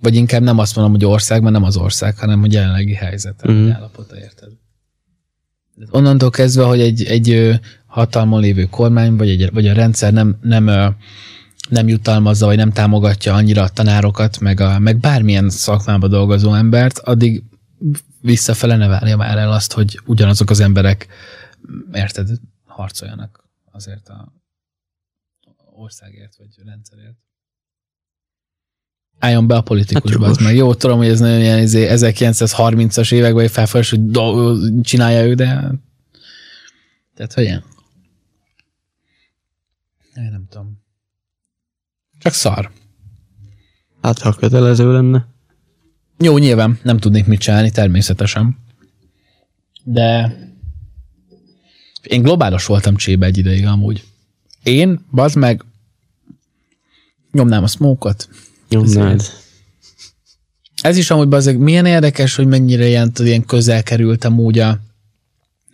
[0.00, 3.52] Vagy inkább nem azt mondom, hogy ország, mert nem az ország, hanem hogy jelenlegi helyzete,
[3.52, 3.70] mm.
[3.70, 4.48] állapota, érted?
[5.90, 10.94] Onnantól kezdve, hogy egy, egy hatalmon lévő kormány, vagy, egy, vagy a rendszer nem, nem,
[11.68, 16.98] nem jutalmazza, vagy nem támogatja annyira a tanárokat, meg, a, meg bármilyen szakmába dolgozó embert,
[16.98, 17.42] addig
[18.20, 21.06] visszafele ne várja már el azt, hogy ugyanazok az emberek,
[21.92, 22.28] érted,
[22.64, 24.32] harcoljanak azért a
[25.72, 27.16] országért, vagy rendszerért.
[29.20, 33.48] Álljon be a politikusba, Hát meg jó, tudom, hogy ez nagyon ilyen izé, 1930-as években
[33.48, 35.70] felfolyás, hogy do- csinálja ő, de
[37.14, 37.64] tehát, hogy ilyen.
[40.16, 40.82] Én nem tudom.
[42.18, 42.70] Csak szar.
[44.02, 45.26] Hát, ha kötelező lenne.
[46.18, 48.58] Jó, nyilván nem tudnék mit csinálni, természetesen.
[49.84, 50.36] De
[52.02, 54.04] én globális voltam csébe egy ideig amúgy.
[54.62, 55.64] Én, bazd meg,
[57.32, 58.28] nyomnám a smoke-ot.
[58.70, 59.22] Nyomnád.
[60.82, 64.80] Ez is amúgy bazeg, milyen érdekes, hogy mennyire ilyen, tudod, ilyen közel kerültem úgy a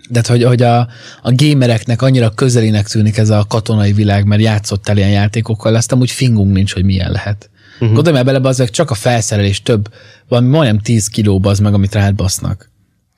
[0.09, 0.79] de hogy, hogy a,
[1.23, 6.11] a gamereknek annyira közelinek tűnik ez a katonai világ, mert játszott ilyen játékokkal, azt amúgy
[6.11, 7.51] fingunk nincs, hogy milyen lehet.
[7.75, 7.93] Uh-huh.
[7.93, 9.93] Gondolj már bele, bazeg, csak a felszerelés több,
[10.29, 12.71] valami majdnem 10 kiló az meg, amit rád basznak.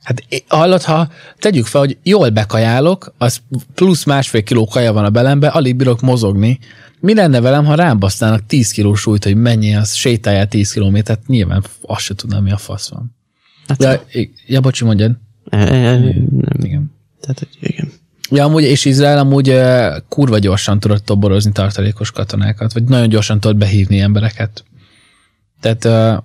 [0.03, 1.07] Hát hallod, ha
[1.37, 3.41] tegyük fel, hogy jól bekajálok, az
[3.75, 6.59] plusz másfél kiló kaja van a belembe, alig bírok mozogni.
[6.99, 11.27] Mi lenne velem, ha rám basznának 10 kiló súlyt, hogy mennyi az, sétáljál 10 kilométert,
[11.27, 13.15] nyilván azt se tudnám, mi a fasz van.
[13.67, 15.11] Hát, Ja, ja bocsi, mondjad.
[15.49, 16.29] e, e, nem.
[16.61, 16.91] Igen.
[17.21, 17.91] Tehát, igen.
[18.31, 23.39] Ja, amúgy, és Izrael amúgy uh, kurva gyorsan tudott toborozni tartalékos katonákat, vagy nagyon gyorsan
[23.39, 24.63] tudott behívni embereket.
[25.61, 26.23] Tehát uh,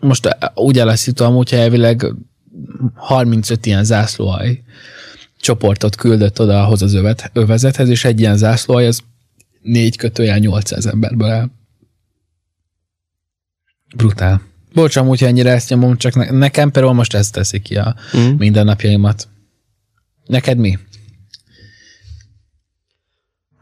[0.00, 2.06] most uh, úgy áll a amúgy, hogy elvileg
[2.94, 4.62] 35 ilyen zászlóhaj
[5.40, 9.02] csoportot küldött oda ahhoz az övet, övezethez, és egy ilyen zászlóhaj az
[9.62, 11.50] négy kötőjel 800 emberből áll.
[13.96, 14.42] Brutál.
[14.72, 17.96] Bocs, amúgy, ha ennyire ezt nyomom, csak ne, nekem például most ez teszi ki a
[18.16, 18.34] Mm.
[18.38, 19.28] mindennapjaimat.
[20.26, 20.78] Neked mi?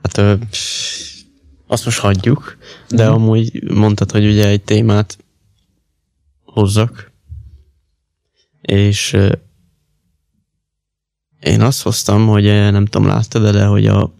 [0.02, 0.34] Hát ö,
[1.66, 3.22] azt most hagyjuk, de uh-huh.
[3.22, 5.18] amúgy mondtad, hogy ugye egy témát
[6.44, 7.12] hozzak,
[8.66, 9.16] és
[11.40, 14.14] én azt hoztam, hogy nem tudom, láttad de hogy a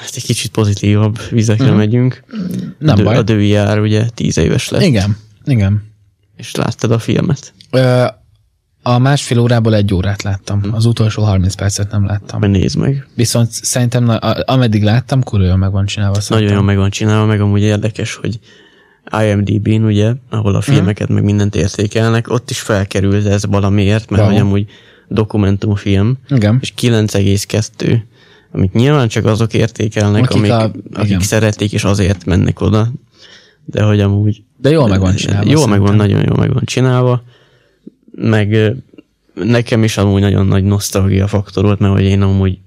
[0.00, 1.78] hát egy kicsit pozitívabb vizekre uh-huh.
[1.78, 2.24] megyünk.
[2.78, 3.16] Nem a, baj.
[3.16, 5.82] a Dői jár ugye tíz éves lett, Igen, igen.
[6.36, 7.52] és láttad a filmet?
[7.70, 8.06] Ö,
[8.82, 10.62] a másfél órából egy órát láttam.
[10.72, 12.38] Az utolsó 30 percet nem láttam.
[12.38, 13.06] Majd nézd meg.
[13.14, 16.18] Viszont szerintem, na- ameddig láttam, kurva jól meg van csinálva.
[16.28, 18.38] Nagyon jól meg van csinálva, meg amúgy érdekes, hogy
[19.22, 24.32] IMDb-n, ugye, ahol a filmeket meg mindent értékelnek, ott is felkerült ez valamiért, mert Wow.
[24.32, 24.66] hogy amúgy
[25.08, 26.58] dokumentumfilm, Igen.
[26.60, 27.98] és 9,2,
[28.52, 31.20] amit nyilván csak azok értékelnek, Akik akik, a- amik, akik igen.
[31.20, 32.92] szeretik, és azért mennek oda.
[33.64, 34.42] De hogy amúgy...
[34.56, 35.50] De jól meg van csinálva.
[35.50, 37.22] Jól meg van, nagyon jól meg van csinálva.
[38.14, 38.74] Meg
[39.34, 42.58] nekem is amúgy nagyon nagy nosztalgia faktor volt, mert hogy én amúgy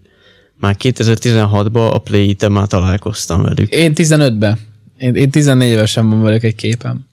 [0.59, 3.69] már 2016-ban a play már találkoztam velük.
[3.73, 4.57] Én 15-ben.
[4.97, 7.05] Én, én 14 évesen van velük egy képem.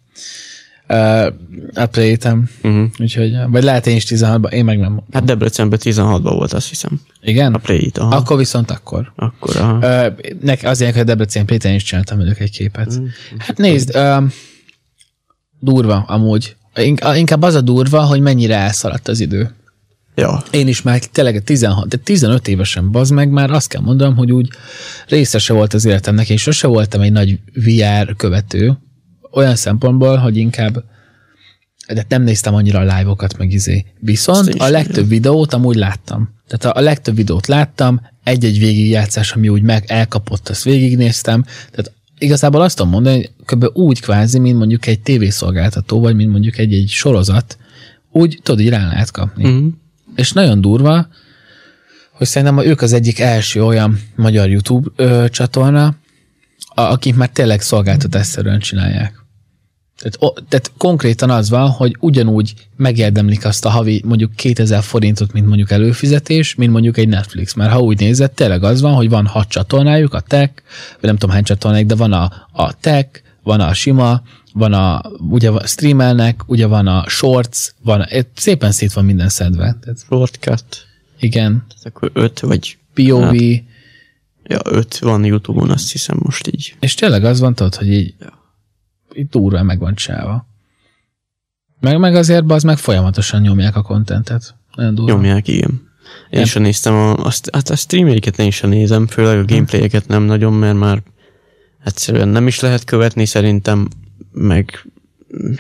[0.89, 1.27] Uh,
[1.67, 2.87] update Uh-huh.
[2.99, 5.03] úgyhogy, vagy lehet én is 16-ban, én meg nem.
[5.13, 7.01] Hát Debrecenben 16-ban volt, azt hiszem.
[7.23, 7.55] Igen?
[7.55, 8.17] A Play-it, aha.
[8.17, 9.13] Akkor viszont akkor.
[9.17, 9.77] Akkor, aha.
[10.07, 13.01] Uh, nek, azért, hogy Debrecen Pléten is csináltam velük egy képet.
[13.01, 13.05] Mm.
[13.39, 14.23] Hát nézd, uh,
[15.61, 16.57] durva amúgy.
[16.77, 19.55] Ink- Inkább az a durva, hogy mennyire elszaladt az idő.
[20.15, 20.43] Ja.
[20.51, 24.33] Én is már tényleg 16, de 15 évesen bazd meg, már azt kell mondanom, hogy
[24.33, 24.49] úgy
[25.09, 28.79] részese volt az életemnek, és sose voltam egy nagy VR követő,
[29.31, 30.85] olyan szempontból, hogy inkább
[31.87, 33.85] de nem néztem annyira a live-okat, meg izé.
[34.01, 36.35] Viszont a legtöbb videót amúgy láttam.
[36.47, 41.43] Tehát a, a legtöbb videót láttam, egy-egy végigjátszás, ami úgy meg elkapott, azt végignéztem.
[41.43, 43.77] Tehát igazából azt tudom mondani, hogy kb.
[43.77, 47.59] úgy kvázi, mint mondjuk egy tévészolgáltató, vagy mint mondjuk egy-egy sorozat,
[48.11, 49.45] úgy tudod, így rá lehet kapni.
[49.45, 49.73] Uh-huh.
[50.15, 51.09] És nagyon durva,
[52.13, 55.97] hogy szerintem ők az egyik első olyan magyar YouTube ö, csatorna,
[56.75, 59.25] akik már tényleg szolgáltatásszerűen csinálják.
[59.99, 65.33] Tehát, o, tehát konkrétan az van, hogy ugyanúgy megérdemlik azt a havi mondjuk 2000 forintot,
[65.33, 67.55] mint mondjuk előfizetés, mint mondjuk egy Netflix.
[67.55, 70.53] Mert ha úgy nézed, tényleg az van, hogy van hat csatornájuk, a tech,
[70.91, 75.01] vagy nem tudom hány csatornájuk, de van a, a tech, van a sima, van a,
[75.31, 79.77] ugye streamelnek, ugye van a shorts, van, a, szépen szét van minden szedve.
[79.81, 80.87] Tehát, Shortcut.
[81.19, 82.79] igen, Tehát akkor 5 vagy...
[82.95, 83.35] POV, Hát,
[84.45, 86.75] ja, 5 van YouTube-on, azt hiszem most így.
[86.81, 88.15] és tényleg az van, tudod, hogy így,
[89.15, 90.47] így durván meg van csinálva.
[91.81, 94.55] Meg, meg azért az meg folyamatosan nyomják a kontentet.
[94.75, 95.13] Nagyon durva.
[95.13, 95.71] Nyomják, igen.
[96.31, 96.45] Én Nem.
[96.45, 100.53] sem néztem, a, azt, hát a streamjeiket én sem nézem, főleg a gameplayeket nem nagyon,
[100.53, 101.03] mert már
[101.85, 103.89] egyszerűen nem is lehet követni szerintem,
[104.33, 104.87] meg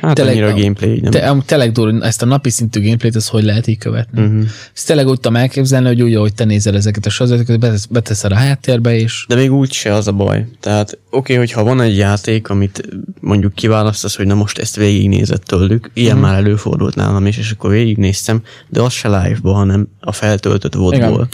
[0.00, 1.10] hát Tényleg- annyira a gameplay nem.
[1.10, 4.22] Te, tényleg durva, ezt a napi szintű gameplayt, ezt hogy lehet így követni?
[4.22, 4.42] Uh-huh.
[4.74, 8.32] Ezt tényleg úgy tudom elképzelni, hogy úgy, ahogy te nézel ezeket a sorozatokat, betesz, beteszed
[8.32, 10.46] a háttérbe, és De még úgy se az a baj.
[10.60, 12.88] Tehát oké, okay, hogyha van egy játék, amit
[13.20, 16.24] mondjuk kiválasztasz, hogy na most ezt végignézed tőlük, ilyen Mhm.
[16.24, 21.28] már előfordult nálam is, és akkor végignéztem, de az se live-ba, hanem a feltöltött vodból.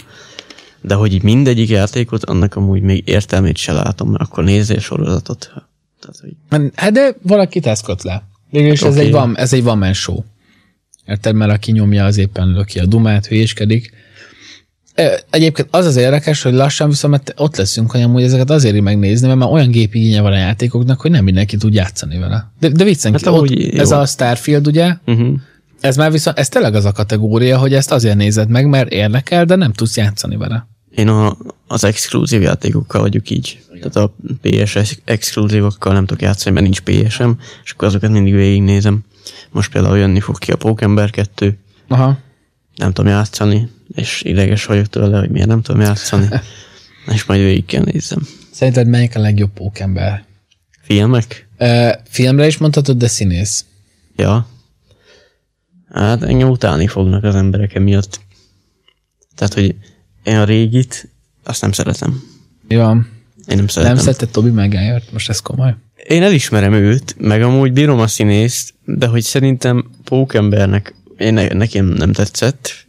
[0.81, 5.51] De hogy így mindegyik játékot, annak amúgy még értelmét se látom, mert akkor nézzél sorozatot.
[5.99, 6.35] Tehát, hogy
[6.75, 8.23] Hát de valaki teszkot le.
[8.49, 9.05] Végülis ez, Oké.
[9.05, 10.23] egy van, ez egy one show.
[11.05, 11.35] Érted?
[11.35, 13.93] Mert aki nyomja, az éppen löki a dumát, hülyéskedik.
[15.29, 19.27] Egyébként az az érdekes, hogy lassan viszont ott leszünk, hogy amúgy ezeket azért így megnézni,
[19.27, 22.51] mert már olyan gépigénye van a játékoknak, hogy nem mindenki tud játszani vele.
[22.59, 24.95] De, de viccen Hát hát ott, ez a Starfield, ugye?
[25.05, 25.39] uh-huh.
[25.81, 29.45] Ez már viszont, ez tényleg az a kategória, hogy ezt azért nézed meg, mert érdekel,
[29.45, 30.67] de nem tudsz játszani vele.
[30.95, 33.63] Én a, az exkluzív játékokkal vagyok így.
[33.67, 39.03] Tehát a PS exkluzívokkal nem tudok játszani, mert nincs PS-em, és akkor azokat mindig végignézem.
[39.49, 42.17] Most például jönni fog ki a Pókember 2, Aha.
[42.75, 46.27] nem tudom játszani, és ideges vagyok tőle, hogy miért nem tudom játszani.
[47.13, 48.27] és majd végig kell nézzem.
[48.51, 50.23] Szerinted melyik a legjobb pókember?
[50.81, 51.47] Filmek?
[51.57, 53.65] Ö, filmre is mondhatod, de színész.
[54.15, 54.47] Ja.
[55.89, 58.19] Hát engem utálni fognak az emberek emiatt.
[59.35, 59.75] Tehát, hogy
[60.23, 61.09] én a régit,
[61.43, 62.23] azt nem szeretem.
[62.67, 63.09] Mi van?
[63.47, 63.95] Én nem szeretem.
[63.95, 65.75] Nem szeretett Tobi maguire Most ez komoly?
[66.07, 71.85] Én elismerem őt, meg amúgy bírom a színészt, de hogy szerintem Pókembernek én ne, nekem
[71.85, 72.85] nem tetszett,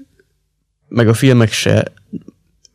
[0.89, 1.93] meg a filmek se.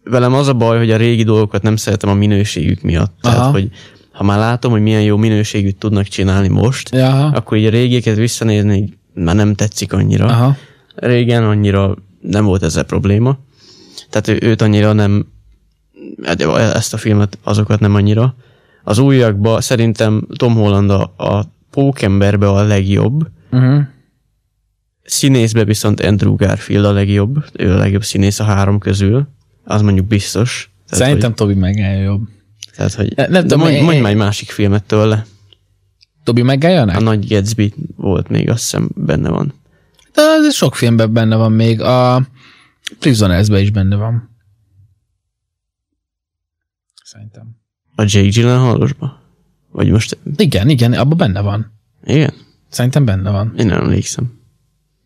[0.03, 3.13] Velem az a baj, hogy a régi dolgokat nem szeretem a minőségük miatt.
[3.21, 3.51] Tehát, Aha.
[3.51, 3.69] hogy
[4.11, 7.25] ha már látom, hogy milyen jó minőségűt tudnak csinálni most, aha.
[7.25, 10.25] akkor így a régieket visszanézni így már nem tetszik annyira.
[10.25, 10.55] aha.
[10.95, 13.39] Régen annyira nem volt ezzel probléma.
[14.09, 15.25] Tehát ő, őt annyira nem,
[16.23, 16.41] hát
[16.75, 18.35] ezt a filmet, azokat nem annyira.
[18.83, 23.81] Az újakban szerintem Tom Holland a, a Pókemberbe a legjobb, Uh-huh.
[25.03, 29.27] színészbe viszont Andrew Garfield a legjobb, ő a legjobb színész a három közül,
[29.63, 30.69] az mondjuk biztos.
[30.89, 32.19] Tehát, Szerintem Tobi Maguire jobb.
[32.65, 35.25] Hogy, tehát, hogy, Ne- nem de mondj, mondj már egy másik filmet tőle.
[36.23, 39.53] Tobi maguire A Nagy Gatsby volt még, azt hiszem benne van.
[40.13, 41.81] De ez sok filmben benne van még.
[41.81, 42.21] A
[42.99, 44.35] prisoners is benne van.
[47.03, 47.57] Szerintem.
[47.95, 49.21] A Jake Gyllenhaalosba?
[49.71, 51.71] Vagy most, Igen, igen, abban benne van.
[52.05, 52.33] igen?
[52.69, 53.53] Szerintem benne van.
[53.57, 54.39] Én nem emlékszem.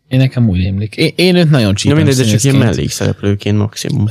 [0.08, 0.96] Én nekem úgy émlik.
[0.96, 4.06] Én, én őt nagyon csípem mindegy, de csak ilyen mellékszereplőként maximum.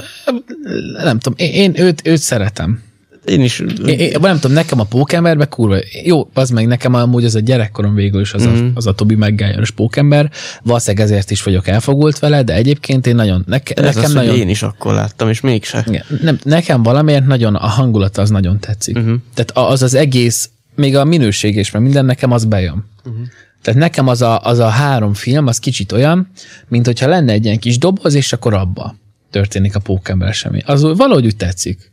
[1.03, 2.81] Nem tudom, én, én őt, őt szeretem.
[3.25, 3.59] Én is...
[3.59, 7.39] Én, én, nem tudom, nekem a pókemberbe kurva, jó, az meg nekem amúgy az a
[7.39, 8.67] gyerekkorom végül is az, mm.
[8.67, 10.31] a, az a Tobi maguire pókember,
[10.63, 14.35] valószínűleg ezért is vagyok elfogult vele, de egyébként én nagyon, neke, ez nekem az, nagyon,
[14.35, 15.85] én is akkor láttam, és mégse.
[16.21, 18.95] Nem, nekem valamiért nagyon a hangulata az nagyon tetszik.
[18.95, 19.03] Mhm.
[19.03, 19.21] Uh-huh.
[19.33, 22.85] Tehát az az egész, még a minőség is, mert minden nekem az bejön.
[23.05, 23.21] Uh-huh.
[23.61, 26.31] Tehát nekem az a, az a három film, az kicsit olyan,
[26.67, 28.95] mint hogyha lenne egy ilyen kis doboz, és akkor abba
[29.31, 30.61] történik a pókember esemény.
[30.65, 31.90] Az valahogy úgy tetszik.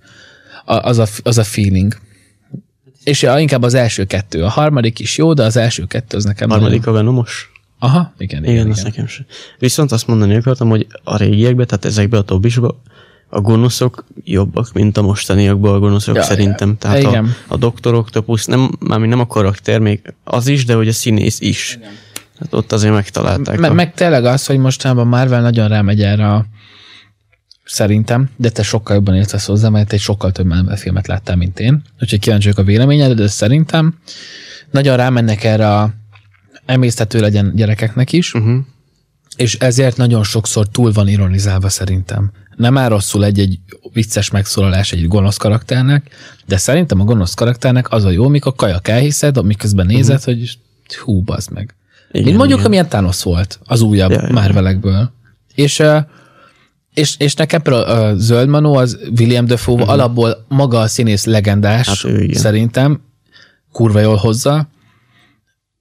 [0.69, 1.97] A, az, a, az a feeling.
[3.05, 4.43] És ja, inkább az első kettő.
[4.43, 7.51] A harmadik is jó, de az első kettő az nekem A harmadik a Venomos?
[7.79, 8.53] Aha, igen, igen.
[8.53, 9.25] Igen, igen, azt nekem sem.
[9.59, 12.81] Viszont azt mondani akartam, hogy a régiekben, tehát ezekben a tobisban
[13.29, 16.77] a gonoszok jobbak, mint a mostaniakban a gonoszok Ja, szerintem.
[16.79, 17.35] Tehát a, Igen.
[17.47, 17.95] a Dr.
[17.95, 21.79] Octopus, nem, mármint nem a karakter, még az is, de hogy a színész is.
[22.39, 23.59] Tehát ott azért megtalálták.
[23.59, 23.75] Me- a...
[23.75, 26.47] meg tényleg az, hogy mostanában Marvel nagyon rámegy erre a
[27.69, 31.61] szerintem, de te sokkal jobban értesz hozzá, mert egy sokkal több Marvel filmet láttál, mint
[31.61, 31.83] én.
[32.01, 33.95] Úgyhogy kíváncsi vagyok a véleményedre, de szerintem
[34.71, 35.91] nagyon rámennek erre a
[36.67, 38.59] emésztető legyen gyerekeknek is, Uh-huh.
[39.37, 42.31] és ezért nagyon sokszor túl van ironizálva szerintem.
[42.57, 43.59] Nem áll rosszul egy-egy
[43.93, 46.11] vicces megszólalás egy gonosz karakternek,
[46.47, 50.35] de szerintem a gonosz karakternek az a jó, mikor kajak elhiszed, miközben nézed, uh-huh.
[50.35, 50.59] hogy
[50.97, 51.75] hú, bazd meg.
[52.11, 52.67] Igen, Mint mondjuk, igen.
[52.71, 54.29] amilyen Thanos volt az újabb Ja.
[54.31, 55.13] Marvelekből.
[55.55, 55.99] És, ö,
[56.99, 59.91] és, és nekem például a Zöld Manó, az William Dafoe uh-huh.
[59.91, 63.01] alapból maga a színész legendás, Hát ő szerintem,
[63.73, 64.69] kurva jól hozza,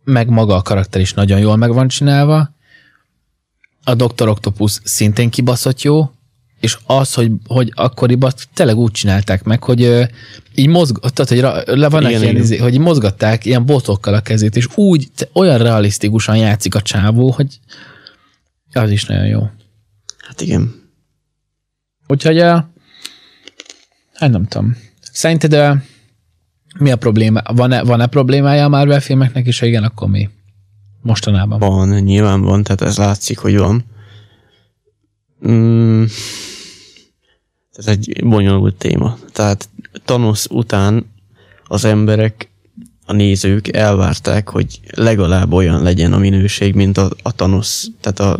[0.03, 2.55] meg maga a karakter is nagyon jól meg van csinálva.
[3.84, 4.28] A Dr.
[4.28, 6.11] Octopus szintén kibaszott jó,
[6.59, 10.03] és az, hogy, hogy akkoriban tényleg úgy csinálták meg, hogy ö,
[10.55, 12.43] így mozg, tehát, hogy ra, le vannak Igen, ilyen, igen.
[12.43, 17.59] izé, hogy mozgatták ilyen botokkal a kezét, és úgy olyan realisztikusan játszik a csávó, hogy
[18.74, 19.49] az is nagyon jó.
[20.28, 20.86] Hát igen.
[22.08, 24.78] Úgyhogy, hát nem tudom.
[25.12, 25.82] Szerinted
[26.80, 27.41] mi a probléma?
[27.53, 30.30] Van-e, van-e problémája a Marvel filmeknek, és ha igen, akkor mi?
[31.01, 31.60] Mostanában.
[31.60, 33.84] Van, nyilván van, tehát ez látszik, hogy van.
[35.47, 36.03] Mm,
[37.72, 39.18] ez egy bonyolult téma.
[39.32, 39.70] Tehát
[40.05, 41.05] Thanos után
[41.64, 42.49] az emberek,
[43.05, 48.39] a nézők elvárták, hogy legalább olyan legyen a minőség, mint a, a Thanos, tehát a,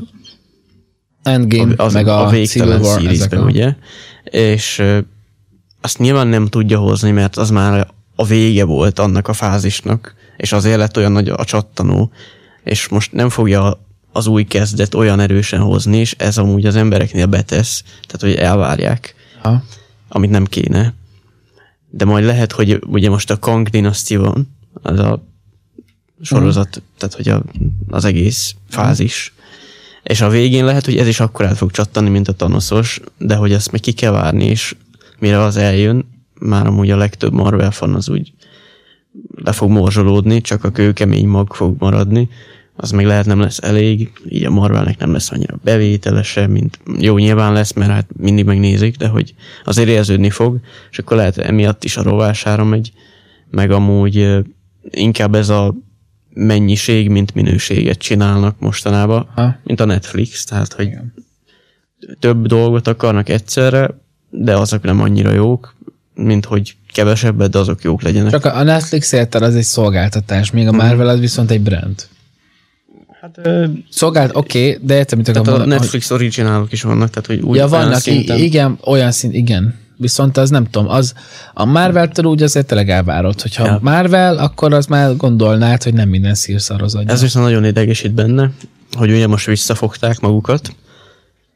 [1.28, 3.46] Endgame, az, meg a, a végtelen Civil War, ezek series a...
[3.46, 3.76] ugye?
[4.24, 5.00] És ö,
[5.82, 10.52] azt nyilván nem tudja hozni, mert az már a vége volt annak a fázisnak, és
[10.52, 12.12] azért lett olyan nagy a csattanó,
[12.64, 17.26] és most nem fogja az új kezdet olyan erősen hozni, és ez amúgy az embereknél
[17.26, 19.64] betesz, tehát hogy elvárják, Ha.
[20.08, 20.94] amit nem kéne.
[21.90, 25.24] De majd lehet, hogy ugye most a Kang dinasztia van, az a
[26.22, 27.44] sorozat, tehát hogy a,
[27.88, 29.34] az egész fázis,
[30.08, 33.36] és a végén lehet, hogy ez is akkor át fog csattani, mint a Thanosos, de
[33.36, 34.76] hogy ezt meg ki kell várni, és
[35.20, 36.06] mire az eljön,
[36.40, 38.34] már amúgy a legtöbb Marvel fan az úgy
[39.36, 42.30] le fog morzsolódni, csak a kőkemény mag fog maradni,
[42.76, 47.18] az még lehet nem lesz elég, így a Marvelnek nem lesz annyira bevételese, mint jó,
[47.18, 49.34] nyilván lesz, mert hát mindig megnézik, de hogy
[49.64, 50.60] azért érződni fog,
[50.92, 52.92] és akkor lehet emiatt is a rovására megy,
[53.50, 54.38] meg amúgy
[54.90, 55.76] inkább ez a
[56.38, 59.56] mennyiség, mint minőséget csinálnak mostanában, Ha.
[59.64, 60.90] mint a Netflix, tehát hogy
[62.20, 63.90] több dolgot akarnak egyszerre,
[64.30, 65.76] de azok nem annyira jók,
[66.14, 68.32] mint hogy kevesebbet, de azok jók legyenek.
[68.32, 72.08] Csak a Netflix érted, az egy szolgáltatás, míg a Marvel az viszont egy brand.
[73.22, 75.66] Hát, ö, Szolgált, oké, okay, de értem, mit akarom a.
[75.66, 79.76] Netflix originálok is vannak, tehát hogy úgy Ja, vannak, szinten, igen, olyan szint, igen.
[79.98, 81.14] Viszont az nem tudom, az
[81.54, 83.80] a Marvel-től úgy azért tényleg elvárod, hogyha Ja.
[83.82, 87.02] Marvel, akkor az már gondolnád, hogy nem minden szírszar adja.
[87.06, 88.52] Ez viszont nagyon idegesít benne,
[88.92, 90.76] hogy ugye most visszafogták magukat,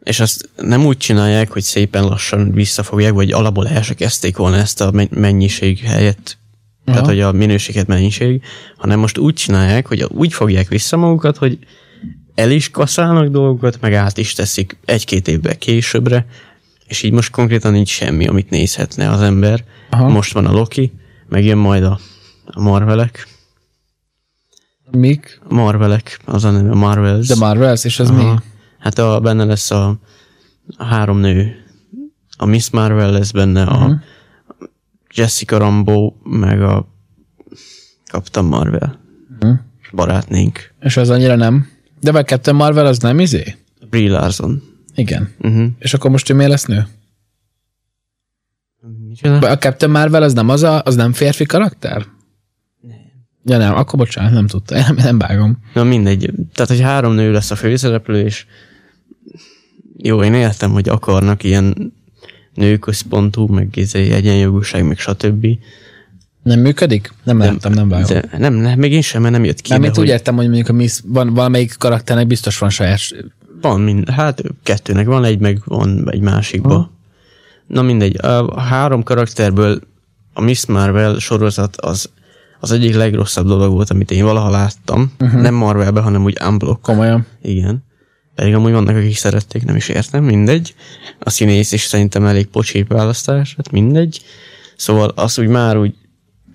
[0.03, 4.57] és azt nem úgy csinálják, hogy szépen lassan visszafogják, vagy alapból el se kezdték volna
[4.57, 6.37] ezt a men- mennyiség helyett,
[6.85, 6.95] Aha.
[6.95, 8.41] tehát hogy a minőséget mennyiség,
[8.77, 11.59] hanem most úgy csinálják, hogy úgy fogják vissza magukat, hogy
[12.35, 16.25] el is kaszálnak dolgokat, meg át is teszik egy-két évvel későbbre,
[16.91, 19.63] és így most konkrétan nincs semmi, amit nézhetne az ember.
[19.89, 20.09] Aha.
[20.09, 20.91] Most van a Loki,
[21.27, 21.99] meg jön majd a,
[22.45, 23.27] a Marvelek.
[24.91, 25.41] Mik?
[25.47, 27.27] A Marvelek, az a neve, a Marvels.
[27.27, 28.21] The Marvels, és az mi?
[28.21, 28.41] Aha.
[28.79, 29.99] Hát a, benne lesz a,
[30.77, 31.55] a három nő.
[32.37, 33.83] A Miss Marvel lesz benne, uh-huh.
[33.83, 34.01] a
[35.13, 36.87] Jessica Rambo, meg a
[38.05, 38.99] Captain Marvel.
[39.39, 39.51] Mhm.
[39.91, 40.73] Barátnénk.
[40.79, 41.67] És az annyira nem.
[41.99, 43.55] De vagy Captain Marvel az nem izé?
[43.89, 44.70] Brie Larson.
[44.95, 45.33] Igen.
[45.39, 45.67] Uh-huh.
[45.79, 46.87] És akkor most ő miért lesz nő?
[49.07, 49.49] Micsoda?
[49.49, 52.05] A Captain Marvel az nem az, a, az nem férfi karakter?
[52.81, 52.97] Nem.
[53.45, 54.75] Ja nem, akkor bocsánat, nem tudta.
[54.75, 55.57] Én nem, nem vágom.
[55.73, 56.31] Na mindegy.
[56.53, 58.45] Tehát, hogy három nő lesz a főszereplő, és
[59.97, 61.93] jó, én értem, hogy akarnak ilyen
[62.53, 65.47] nőközpontú, meg izé, egyenjogúság, meg stb.
[66.43, 67.13] Nem működik?
[67.23, 68.07] Nem láttam, nem vágom.
[68.07, 69.69] De nem, nem, még én sem, mert nem jött ki.
[69.69, 72.99] De úgy hogy értem, hogy mondjuk a Miss, van, valamelyik karakternek biztos van saját...
[73.61, 76.91] Van, mind, hát kettőnek van egy, meg van egy másikba.
[77.67, 79.79] Na mindegy, a három karakterből
[80.33, 82.09] a Miss Marvel sorozat az
[82.63, 85.13] az egyik legrosszabb dolog volt, amit én valaha láttam.
[85.19, 85.41] Uh-huh.
[85.41, 86.81] Nem Marvelbe, hanem úgy unblock.
[86.81, 87.25] Komolyan.
[87.41, 87.83] Igen.
[88.35, 90.75] Pedig amúgy vannak, akik szerették, nem is értem, mindegy.
[91.19, 94.21] A színész is szerintem elég pocsék választás, hát mindegy.
[94.75, 95.95] Szóval az úgy már úgy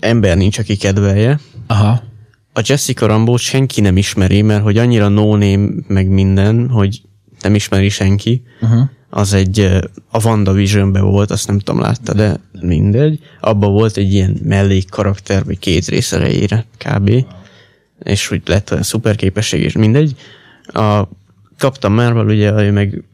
[0.00, 1.40] ember nincs, aki kedvelje.
[1.66, 2.02] Aha.
[2.56, 7.02] A Jessica Rambót senki nem ismeri, mert hogy annyira no name meg minden, hogy
[7.42, 8.42] nem ismeri senki.
[8.60, 8.80] Uh-huh.
[9.10, 9.60] Az egy,
[10.10, 13.18] a WandaVision-ben volt, azt nem tudom látta, de mindegy.
[13.40, 17.10] Abban volt egy ilyen mellék karakter, vagy két rész erejére kb.
[18.04, 20.14] És hogy lett olyan szuper képesség, és mindegy.
[20.66, 21.02] A
[21.56, 23.04] Captain Marvel ugye, ő meg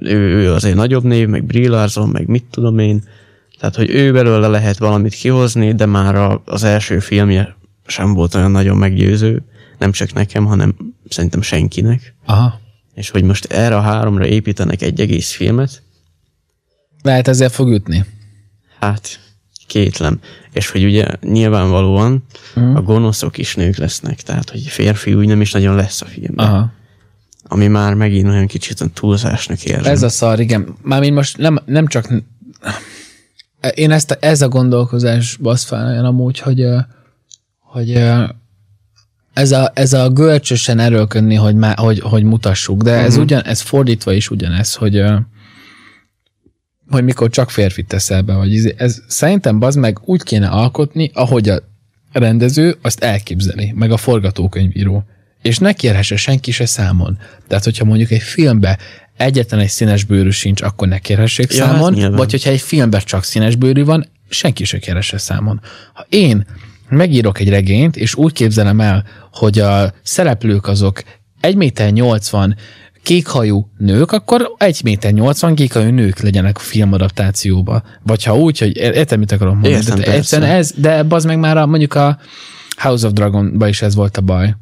[0.00, 3.02] ő, ő azért nagyobb név, meg Brie Larson, meg mit tudom én.
[3.58, 8.34] Tehát, hogy ő belőle lehet valamit kihozni, de már a, az első filmje sem volt
[8.34, 9.42] olyan nagyon meggyőző.
[9.78, 10.74] Nem csak nekem, hanem
[11.08, 12.14] szerintem senkinek.
[12.24, 12.60] Aha.
[12.94, 15.82] És hogy most erre a háromra építenek egy egész filmet,
[17.02, 18.04] Lehet ezzel fog ütni.
[18.78, 19.20] hát
[19.66, 20.20] kétlem.
[20.52, 22.24] És hogy ugye nyilvánvalóan
[22.60, 22.74] mm.
[22.74, 26.46] a gonoszok is nők lesznek, tehát hogy férfi úgy nem is nagyon lesz a filmben.
[26.46, 26.72] Aha.
[27.44, 29.92] Ami már megint olyan kicsit túlzásnak érzem.
[29.92, 30.76] Ez a szar, igen.
[30.82, 32.08] Mármint most nem, nem csak...
[33.74, 36.78] Én ezt a, ez a gondolkozás basz fel olyan amúgy, hogy, ö,
[37.72, 38.02] hogy
[39.32, 43.22] ez a, ez a görcsösen erőlködni, hogy, má, hogy, hogy mutassuk, de ez, Mhm.
[43.22, 45.02] ugyan, ez fordítva is ugyanez, hogy
[46.90, 51.10] hogy mikor csak férfit teszel be, vagy izé- ez szerintem bazd meg úgy kéne alkotni,
[51.14, 51.60] ahogy a
[52.12, 55.04] rendező azt elképzeli, meg a forgatókönyvíró.
[55.42, 57.18] És ne kérhesse senki se számon.
[57.48, 58.78] Tehát, hogyha mondjuk egy filmbe
[59.16, 63.00] egyetlen egy színes bőrű sincs, akkor ne kérhessék Ja, hát számon, vagy hogyha egy filmben
[63.04, 65.60] csak színes bőrű van, senki se kérhesse számon.
[65.92, 66.46] Ha én
[66.92, 71.02] megírok egy regényt, és úgy képzelem el, hogy a szereplők azok
[71.40, 72.56] 1 méter 80
[73.02, 77.82] kékhajú nők, akkor 1 méter 80 kékhajú nők legyenek a filmadaptációba.
[78.02, 79.74] Vagy ha úgy, hogy értem, mit akarok mondani.
[79.74, 82.18] Értem, de, egyszerűen ez, de az meg már a, mondjuk a
[82.76, 84.56] House of Dragon-ba is ez volt a baj.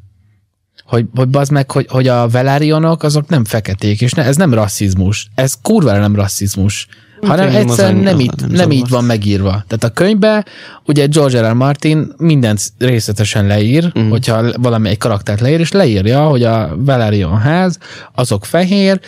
[0.84, 4.54] Hogy, hogy bazd meg, hogy, hogy a Velarionok azok nem feketék, és ne, ez nem
[4.54, 5.28] rasszizmus.
[5.34, 6.86] Ez kurva nem rasszizmus.
[7.22, 9.50] Hanem az egyszerűen nem, így, nem nem így van megírva.
[9.50, 10.44] Tehát a könyvbe
[10.86, 11.50] ugye George R.
[11.50, 11.52] R.
[11.52, 14.08] Martin mindent részletesen leír, uh-huh.
[14.08, 17.78] hogyha valami egy karaktert leír, és leírja, hogy a Valerion ház,
[18.14, 19.00] azok fehér,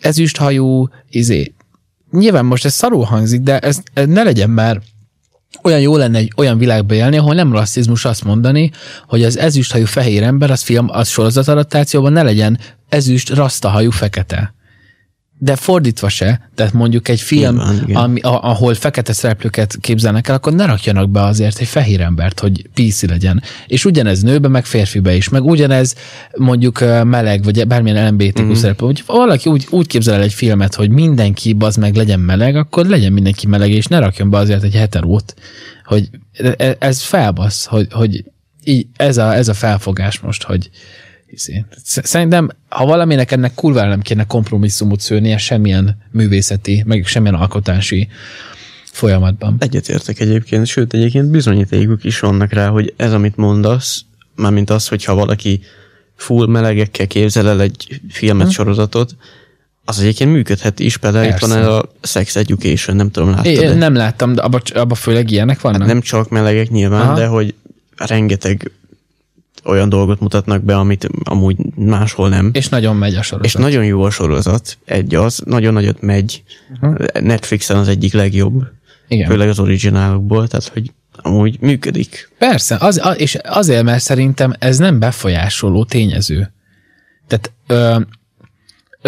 [0.00, 1.54] ezüsthajú, izé.
[2.10, 4.80] Nyilván most ez szarul hangzik, de ez, ez ne legyen már
[5.62, 8.70] olyan jó lenne egy olyan világba élni, ahol nem rasszizmus azt mondani,
[9.06, 12.58] hogy az ezüsthajú fehér ember az film, az sorozatadaptációban ne legyen
[12.88, 14.54] ezüst rasztahajú fekete.
[15.44, 17.96] De fordítva se, tehát mondjuk egy film, igen.
[17.96, 22.40] ami, a, ahol fekete szereplőket képzelnek el, akkor ne rakjanak be azért egy fehér embert,
[22.40, 23.42] hogy PC legyen.
[23.66, 25.94] És ugyanez nőbe, meg férfibe is, meg ugyanez
[26.36, 28.52] mondjuk meleg, vagy bármilyen LMBTQ mm.
[28.52, 28.86] szereplő.
[28.86, 32.86] Hogy valaki úgy, úgy képzel el egy filmet, hogy mindenki az meg legyen meleg, akkor
[32.86, 35.34] legyen mindenki meleg, és ne rakjon be azért egy heterót,
[35.84, 36.08] hogy
[36.56, 38.24] e- ez felbasz, hogy, hogy
[38.64, 40.70] így, ez, a, ez a felfogás most, hogy
[41.32, 41.64] izé.
[41.84, 48.08] Sz- Szerintem, ha valaminek ennek kurvára nem kéne kompromisszumot szőrnie semmilyen művészeti, meg semmilyen alkotási
[48.84, 49.56] folyamatban.
[49.58, 54.04] Egyetértek egyébként, sőt egyébként bizonyítékuk is vannak rá, hogy ez, amit mondasz,
[54.36, 55.60] mármint az, hogyha valaki
[56.16, 59.16] full melegekkel képzel el egy filmet, sorozatot,
[59.84, 63.94] az egyébként működhet is, például itt van a Sex Education, nem tudom, láttad Én nem
[63.94, 65.86] láttam, de abba, abba főleg ilyenek vannak?
[65.86, 67.00] Nem csak melegek nyilván.
[67.00, 67.14] Aha.
[67.14, 67.54] de hogy
[67.96, 68.70] rengeteg
[69.64, 72.50] olyan dolgot mutatnak be, amit amúgy máshol nem.
[72.52, 73.46] És nagyon megy a sorozat.
[73.46, 76.42] És nagyon jó a sorozat, egy az, nagyon nagyot megy.
[76.72, 77.06] Uh-huh.
[77.20, 78.62] Netflixen az egyik legjobb,
[79.08, 79.28] Igen.
[79.28, 82.30] főleg az originálokból, tehát hogy amúgy működik.
[82.38, 86.52] Persze, az, és azért, mert szerintem ez nem befolyásoló tényező.
[87.26, 88.00] Tehát ö,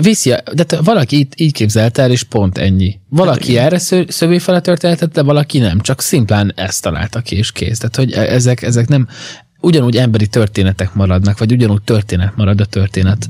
[0.03, 3.01] viszi, de valaki így, így képzelte el, és pont ennyi.
[3.09, 7.37] Valaki erre szö, szövé fel a történetet, de valaki nem, csak szimplán ezt találta ki,
[7.37, 7.79] és kész.
[7.79, 9.09] Tehát, hogy e- ezek, ezek nem
[9.65, 13.27] ugyanúgy emberi történetek maradnak, vagy ugyanúgy történet marad a történet.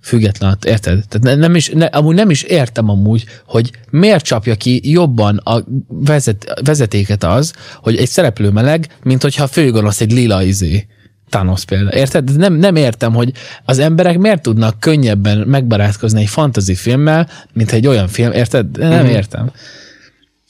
[0.00, 1.04] Független, érted?
[1.08, 5.36] Tehát ne, nem is, ne, amúgy nem is értem amúgy, hogy miért csapja ki jobban
[5.36, 10.86] a vezet, vezetéket az, hogy egy szereplő meleg, mint hogyha a főgonosz egy lila izé.
[11.28, 11.90] Thanos például.
[11.90, 12.36] Érted?
[12.36, 13.32] Nem, nem értem, hogy
[13.64, 18.32] az emberek miért tudnak könnyebben megbarátkozni egy fantasy filmmel, mint egy olyan film.
[18.32, 18.78] Érted?
[18.78, 19.14] Nem Mhm.
[19.14, 19.50] értem.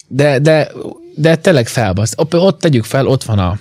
[0.09, 0.69] De, de,
[1.17, 2.13] de tényleg felbasz.
[2.17, 3.59] Ott, ott tegyük fel, ott van a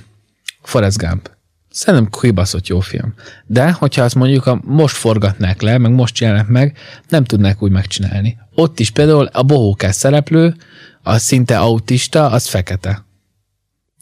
[0.62, 1.30] Forrest Gump.
[1.72, 3.14] Szerintem kibaszott jó film.
[3.46, 6.78] De, hogyha azt mondjuk a, most forgatnák le, meg most csinálnak meg,
[7.10, 8.38] nem tudnák úgy megcsinálni.
[8.56, 10.56] Ott is például a bohókás szereplő,
[11.04, 13.06] a szinte autista, az fekete.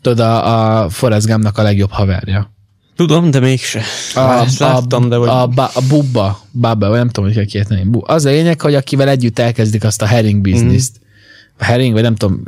[0.02, 2.52] Tudod, a, a Forrest Gumpnak a legjobb haverja.
[2.96, 3.82] Tudom, de mégse.
[4.16, 5.28] A, Ezt láttam, de hogy...
[5.28, 7.90] a, a, a Bubba, Bubba, vagy nem tudom, hogy kell kiejteni.
[8.02, 10.96] Az a lényeg, hogy akivel együtt elkezdik azt a herring bizniszt.
[10.96, 11.08] Mhm.
[11.58, 12.44] A herring, vagy nem tudom,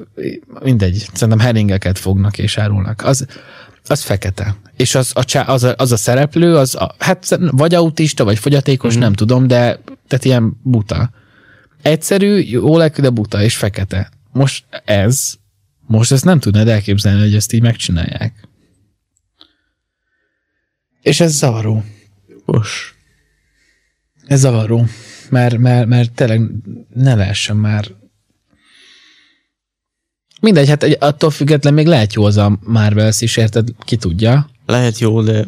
[0.63, 3.01] mindegy, szerintem herringeket fognak és árulnak.
[3.03, 3.25] Az,
[3.91, 4.55] az fekete.
[4.75, 8.39] És az a, csá, az, a, az a szereplő, az a, hát vagy autista, vagy
[8.39, 9.01] fogyatékos, Mhm.
[9.01, 11.11] nem tudom, de tehát ilyen buta.
[11.81, 14.09] Egyszerű, jó lelkű, de buta, és fekete.
[14.31, 15.33] Most ez
[15.87, 18.47] Most ezt nem tudnád elképzelni, hogy ezt így megcsinálják.
[21.01, 21.83] És ez zavaró.
[22.45, 22.93] Most.
[24.25, 24.85] Ez zavaró.
[25.29, 26.41] Mert, mert, mert tényleg
[26.93, 27.85] ne lehessen már
[30.41, 33.67] Mindegy, hát egy- attól független még lehet jó az a Marvels is, érted?
[33.83, 34.49] Ki tudja.
[34.65, 35.47] Lehet jó, de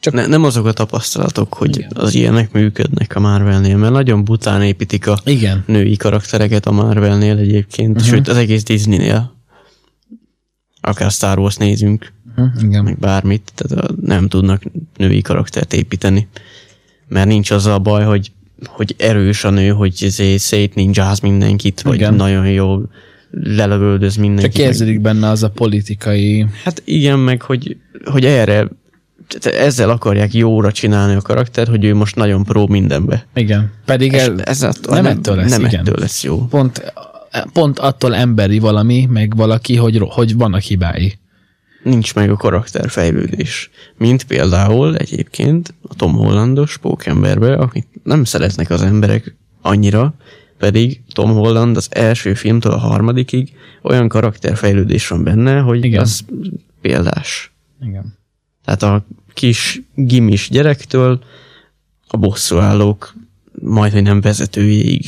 [0.00, 1.90] Csak- ne, nem azok a tapasztalatok, hogy Igen.
[1.94, 5.64] az ilyenek működnek a Marvelnél, mert nagyon bután építik a Igen.
[5.66, 8.06] női karaktereket a Marvelnél egyébként, uh-huh.
[8.10, 9.32] sőt az egész Disneynél.
[10.80, 12.84] Akár Star Wars nézünk, Hm, igen.
[12.84, 14.62] meg bármit, tehát nem tudnak
[14.96, 16.28] női karaktert építeni.
[17.08, 18.32] Mert nincs az a baj, hogy,
[18.66, 22.14] hogy erős a nő, hogy ezért szétninjáz mindenkit, vagy Igen.
[22.14, 22.26] Igen.
[22.26, 22.80] nagyon jó
[23.32, 24.58] lelövöldöz Csak mindenkit.
[24.58, 26.46] meg- érződik benne az a politikai...
[26.64, 28.68] Hát igen, meg hogy, hogy erre
[29.42, 33.26] ezzel akarják jóra csinálni a karakter, hogy ő most nagyon pró mindenbe.
[33.34, 33.72] Igen.
[33.84, 35.80] Pedig el, ez attól, nem ettől lesz, nem igen.
[35.80, 36.46] ettől lesz jó.
[36.46, 36.92] pont,
[37.52, 41.18] pont attól emberi valami, meg valaki, hogy, hogy vannak hibái.
[41.82, 43.70] Nincs meg a karakterfejlődés.
[43.96, 50.14] Mint például egyébként a Tom Hollandos pókemberbe, akit nem szeretnek az emberek annyira,
[50.62, 53.52] pedig Tom Holland az első filmtől a harmadikig
[53.82, 56.00] olyan karakterfejlődés van benne, hogy Igen.
[56.00, 56.24] Az
[56.80, 57.52] példás.
[57.80, 58.18] Igen.
[58.64, 61.22] Tehát a kis gimis gyerektől
[62.08, 63.14] a bosszúállók
[63.60, 65.06] majd, hogy nem vezetőjéig.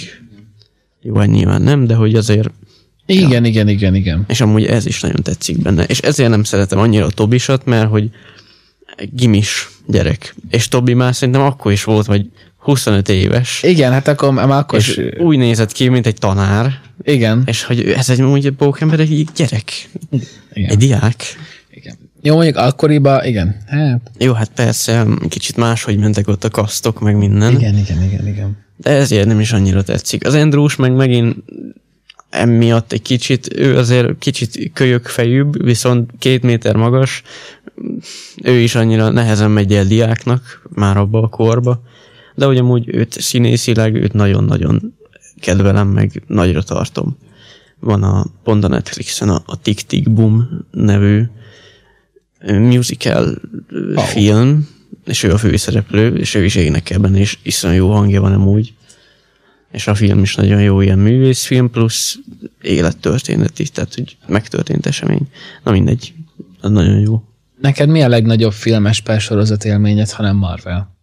[1.03, 2.51] Jó, hát nyilván nem, de hogy azért,
[3.07, 4.25] Igen, igen, igen, igen.
[4.29, 5.85] és amúgy ez is nagyon tetszik benne.
[5.85, 8.11] És ezért nem szeretem annyira a Tobisat, mert hogy
[9.13, 10.35] gimis gyerek.
[10.51, 13.63] És Tobi már szerintem akkor is volt, vagy 25 éves.
[13.63, 17.63] Igen, hát akkor már akkor És is, úgy nézett ki, mint egy tanár, igen, és
[17.63, 19.89] hogy ez egy egy pókember, egy gyerek,
[20.53, 21.23] igen, egy diák.
[21.71, 21.97] igen.
[22.23, 23.57] Jó, mondjuk akkoriban, igen.
[23.67, 27.53] Hát, Jó, hát persze, kicsit máshogy mentek ott a kasztok, meg minden.
[27.53, 28.57] igen, igen, igen, igen.
[28.77, 30.27] De ezért nem is annyira tetszik.
[30.27, 31.37] Az Andrews meg megint
[32.35, 37.23] emiatt egy kicsit, ő azért kicsit kölyök fejűbb, viszont két méter magas,
[38.43, 41.83] ő is annyira nehezen megy el diáknak, már abba a korba,
[42.35, 44.95] de hogy amúgy őt színészileg, őt nagyon-nagyon
[45.41, 47.17] kedvelem, meg nagyra tartom.
[47.81, 51.23] Van a, pont a Netflixen a, a Tick Tick Boom nevű
[52.47, 53.35] musical
[53.95, 54.05] oh.
[54.05, 54.69] film,
[55.05, 58.75] és ő a főszereplő, és ő is énekel benne, és iszonyú jó hangja van amúgy.
[59.75, 62.19] És a film is nagyon jó, ilyen művészfilm, plusz
[62.63, 65.29] élettörténeti, tehát hogy megtörtént esemény.
[65.63, 66.15] Na mindegy,
[66.61, 67.23] az nagyon jó.
[67.61, 70.97] Neked mi a legnagyobb filmes persorozat élményed, ha nem Marvel?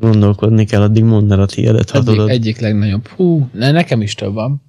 [0.00, 2.28] Gondolkodni kell, addig mondd el a tiédet, ha Egyik, tudod.
[2.28, 3.06] egyik legnagyobb.
[3.06, 4.62] Hú, ne, nekem is több van.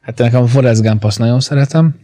[0.00, 2.02] Hát nekem a Forrest Gump azt nagyon szeretem,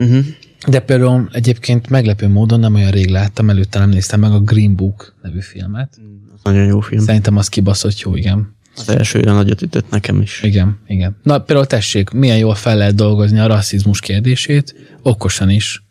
[0.00, 0.24] Uh-huh.
[0.66, 4.76] De például egyébként meglepő módon nem olyan rég láttam, előtte nem néztem meg a Green
[4.76, 5.98] Book nevű filmet.
[6.34, 7.04] Az nagyon jó film.
[7.04, 8.56] Szerintem az kibaszott jó, igen.
[8.76, 10.42] Az elsőre nagyot ütött nekem is.
[10.42, 11.16] Igen, igen.
[11.22, 15.82] Na például tessék, milyen jól fel lehet dolgozni a rasszizmus kérdését, okosan is.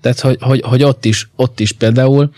[0.00, 2.30] Tehát, hogy, hogy, hogy ott, is, ott is például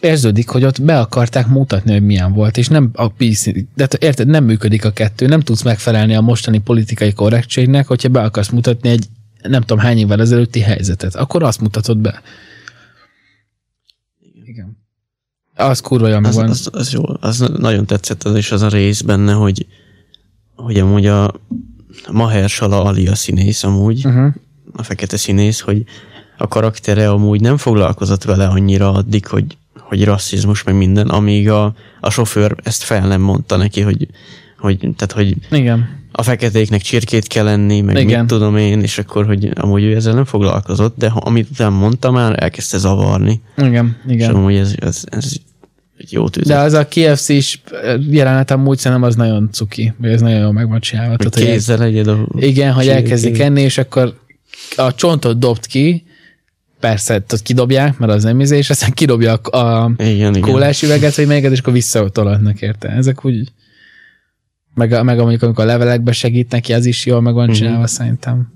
[0.00, 3.98] érződik, hogy ott be akarták mutatni, hogy milyen volt, és nem a PC, de te
[4.00, 8.48] érted, nem működik a kettő, nem tudsz megfelelni a mostani politikai korrektségnek, hogyha be akarsz
[8.48, 9.06] mutatni egy
[9.48, 12.22] nem tudom hány évvel ezelőtti helyzetet, akkor azt mutatod be.
[14.44, 14.76] Igen.
[15.54, 19.00] Az kurva jó Az, az, az, jó, az nagyon tetszett az is az a rész
[19.00, 19.66] benne, hogy,
[20.54, 21.34] hogy amúgy a
[22.12, 24.34] Mahershala Ali a színész amúgy, Uh-huh.
[24.72, 25.84] a fekete színész, hogy
[26.38, 31.74] a karaktere amúgy nem foglalkozott vele annyira addig, hogy, hogy rasszizmus meg minden, amíg a,
[32.00, 34.08] a sofőr ezt fel nem mondta neki, hogy,
[34.58, 36.04] hogy, tehát, hogy Igen.
[36.18, 38.08] A feketéknek csirkét kell lenni, meg Igen.
[38.08, 38.20] Igen.
[38.20, 41.72] mit tudom én, és akkor, hogy amúgy ő ezzel nem foglalkozott, de ha, amit után
[41.72, 43.40] mondta már, elkezdte zavarni.
[43.56, 44.34] Igen, És igen.
[44.34, 45.32] amúgy ez, ez, ez
[45.98, 46.46] egy jó tűz.
[46.46, 47.62] De az a KFC is
[48.10, 51.10] jelenet amúgy szerintem az nagyon cuki, vagy ez nagyon jól meg van csinálva.
[51.10, 52.26] hogy Tehát, hogy kézzel egyed a...
[52.36, 54.14] igen, hogy elkezdik enni, és akkor
[54.76, 56.04] a csontot dobt ki,
[56.80, 60.40] persze, tehát kidobják, mert az nem izé, és aztán kidobja a, a Igen, igen.
[60.40, 62.88] kólás üveget, vagy melyiket, és akkor visszatolatnak érte.
[62.88, 63.48] Ezek úgy,
[64.76, 67.52] meg, a, meg a, mondjuk amikor a levelekbe segít neki, az is jól meg van
[67.52, 67.92] csinálva uh-huh.
[67.92, 68.52] szerintem.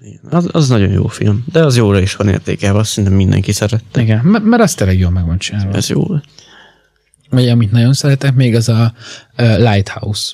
[0.00, 0.20] Igen.
[0.30, 4.00] Az, az nagyon jó film, de az jóra is van értékelve, azt szerintem mindenki szerette.
[4.00, 5.72] Igen, mert, mert az tényleg jól meg van csinálva.
[5.72, 6.04] Ez jó.
[7.30, 8.92] Vagy amit nagyon szeretek, még az a
[9.38, 10.32] uh, Lighthouse.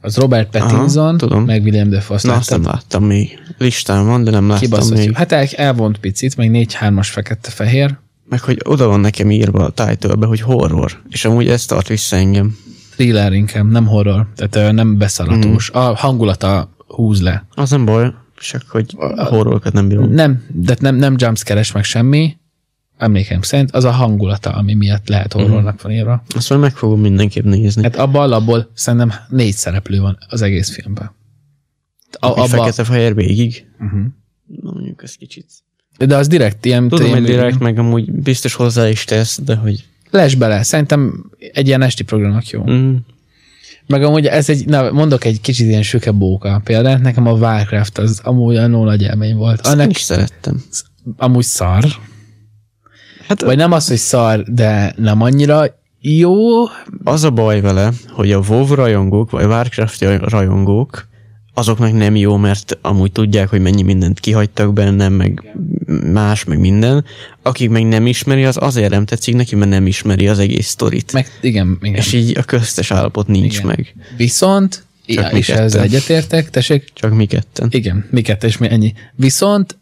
[0.00, 1.44] Az Robert Pattinson, Aha, tudom.
[1.44, 2.16] meg William Dafoe.
[2.16, 3.38] Azt Na, azt nem láttam még.
[3.58, 5.04] Listán van, de nem láttam Kibaszott jó.
[5.04, 5.14] még.
[5.14, 7.98] Hát el, elvont picit, meg 4-3-as fekete-fehér.
[8.28, 11.02] Meg hogy oda van nekem írva a title hogy horror.
[11.08, 12.56] És amúgy ez tart vissza engem.
[13.00, 14.26] Thriller inkább, nem horror.
[14.34, 15.70] Tehát nem beszalatós.
[15.70, 15.80] Hmm.
[15.80, 17.46] A hangulata húz le.
[17.54, 20.10] Az nem baj, csak hogy horrorokat nem bírom.
[20.10, 22.36] Nem, de nem, nem jumpscare meg semmi.
[22.96, 26.22] emlékeim szerint, az a hangulata, ami miatt lehet horrornak van írva.
[26.34, 27.82] Azt majd meg fogom mindenképp nézni.
[27.82, 31.10] Hát abban alapból szerintem négy szereplő van az egész filmben.
[32.12, 33.66] A, abba, fekete-fehér végig.
[33.78, 34.00] uh-huh.
[34.62, 35.46] Na, mondjuk ez kicsit.
[35.98, 36.88] De az direkt ilyen...
[36.88, 39.84] Tudom, hogy direkt meg amúgy biztos hozzá is tesz, de hogy...
[40.10, 42.70] Les bele, szerintem egy ilyen esti programnak jó.
[42.70, 42.94] Mm,
[43.86, 47.98] Meg amúgy ez egy, na, mondok egy kicsit ilyen süke bóka példát, nekem a Warcraft
[47.98, 49.60] az amúgy a nagy élmény volt.
[49.60, 50.62] azt Annak is szerettem.
[51.16, 51.84] amúgy szar,
[53.26, 55.64] Hát vagy nem az, hogy szar, de nem annyira
[56.00, 56.40] jó.
[57.04, 61.08] az a baj vele, hogy a WoW rajongók, vagy Warcraft rajongók,
[61.60, 65.56] azoknak nem jó, mert amúgy tudják, hogy mennyi mindent kihagytak bennem, meg
[66.12, 67.04] más, meg minden.
[67.42, 71.12] Akik meg nem ismeri, az azért nem tetszik neki, mert nem ismeri az egész sztorit.
[71.12, 71.94] Meg igen, igen.
[71.94, 73.66] És így a köztes állapot nincs igen.
[73.66, 73.94] meg.
[74.16, 75.82] Viszont, Csak ja, mi és ezzel ketten.
[75.82, 77.68] egyetértek, tessék, Csak mi ketten.
[77.70, 78.92] igen, mi kettő és mi ennyi.
[79.14, 79.78] Viszont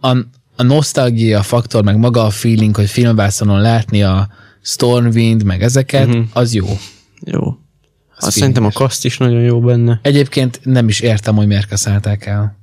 [0.00, 0.16] a,
[0.56, 4.28] a nosztalgia faktor, meg maga a feeling, hogy filmvászonon látni a
[4.62, 6.24] Stormwind, meg ezeket, uh-huh.
[6.32, 6.78] az jó.
[7.24, 7.58] Jó.
[8.20, 9.98] Azt szerintem a kaszt is nagyon jó benne.
[10.02, 12.56] Egyébként nem is értem, hogy miért kaszálták el.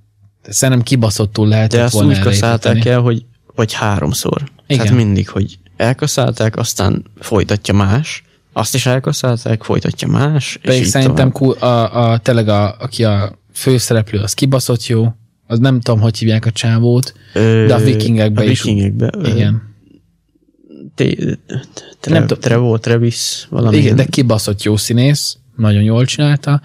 [0.44, 3.26] De Szerintem kibaszottul lehetett De azt volna úgy kaszálták el, hogy
[3.56, 4.44] vagy háromszor.
[4.68, 4.84] Igen.
[4.86, 10.88] Tehát mindig, hogy elkaszálták, aztán folytatja más, azt is elkaszálták, folytatja más, és Pedig így
[10.88, 15.08] szerintem kú- a, a, tényleg a, aki a főszereplő, az kibaszott jó.
[15.48, 18.62] Az nem tudom, hogy hívják a csávót, Ö, de a vikingekben a is.
[18.62, 19.12] vikingekben.
[19.18, 19.74] ö, Igen.
[20.96, 21.40] Té-
[22.00, 22.40] tre- Nem tudom.
[22.40, 23.78] Trevo, Travis, valami.
[23.78, 26.62] Igen, de kibaszott jó színész, nagyon jól csinálta.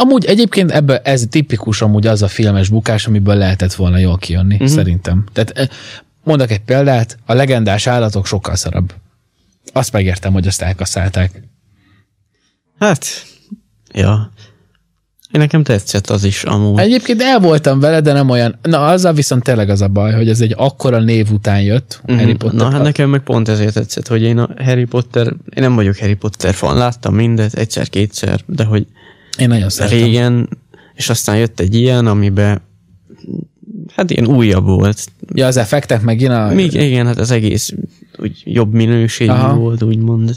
[0.00, 4.54] Amúgy egyébként ebből ez tipikus amúgy az a filmes bukás, amiből lehetett volna jól kijönni,
[4.54, 4.68] uh-huh.
[4.68, 5.24] szerintem.
[5.32, 5.68] Tehát eh,
[6.24, 8.94] mondok egy példát, a legendás állatok sokkal szarabb.
[9.72, 11.42] Azt megértem, hogy azt elkaszálták.
[12.78, 13.06] Hát,
[13.92, 14.32] ja.
[15.32, 16.78] Én nekem tetszett az is amúgy.
[16.78, 18.58] Egyébként el voltam vele, de nem olyan.
[18.62, 22.18] Na, azzal viszont tényleg az a baj, hogy ez egy akkora név után jött, Mhm.
[22.18, 22.56] Harry Potter.
[22.58, 25.96] Na, hát nekem meg pont ezért tetszett, hogy én a Harry Potter, én nem vagyok
[25.98, 28.86] Harry Potter fan, láttam mindet egyszer-kétszer, de hogy
[29.38, 29.98] Én nagyon szeretem.
[29.98, 30.48] régen,
[30.94, 32.60] és aztán jött egy ilyen, amiben
[33.96, 35.06] hát ilyen újabb volt.
[35.34, 36.54] Ja, az effektek meg a...
[36.54, 37.72] Még igen, hát az egész
[38.18, 39.54] úgy jobb minőségű Aha.
[39.54, 40.36] volt, úgymond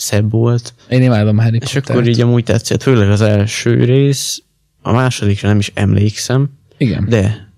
[0.00, 0.74] szebb volt.
[0.88, 1.90] Én imádom a Harry És Pottert.
[1.90, 4.42] akkor így amúgy tetszett, főleg az első rész,
[4.82, 7.06] a másodikra nem is emlékszem, Igen.
[7.08, 7.48] de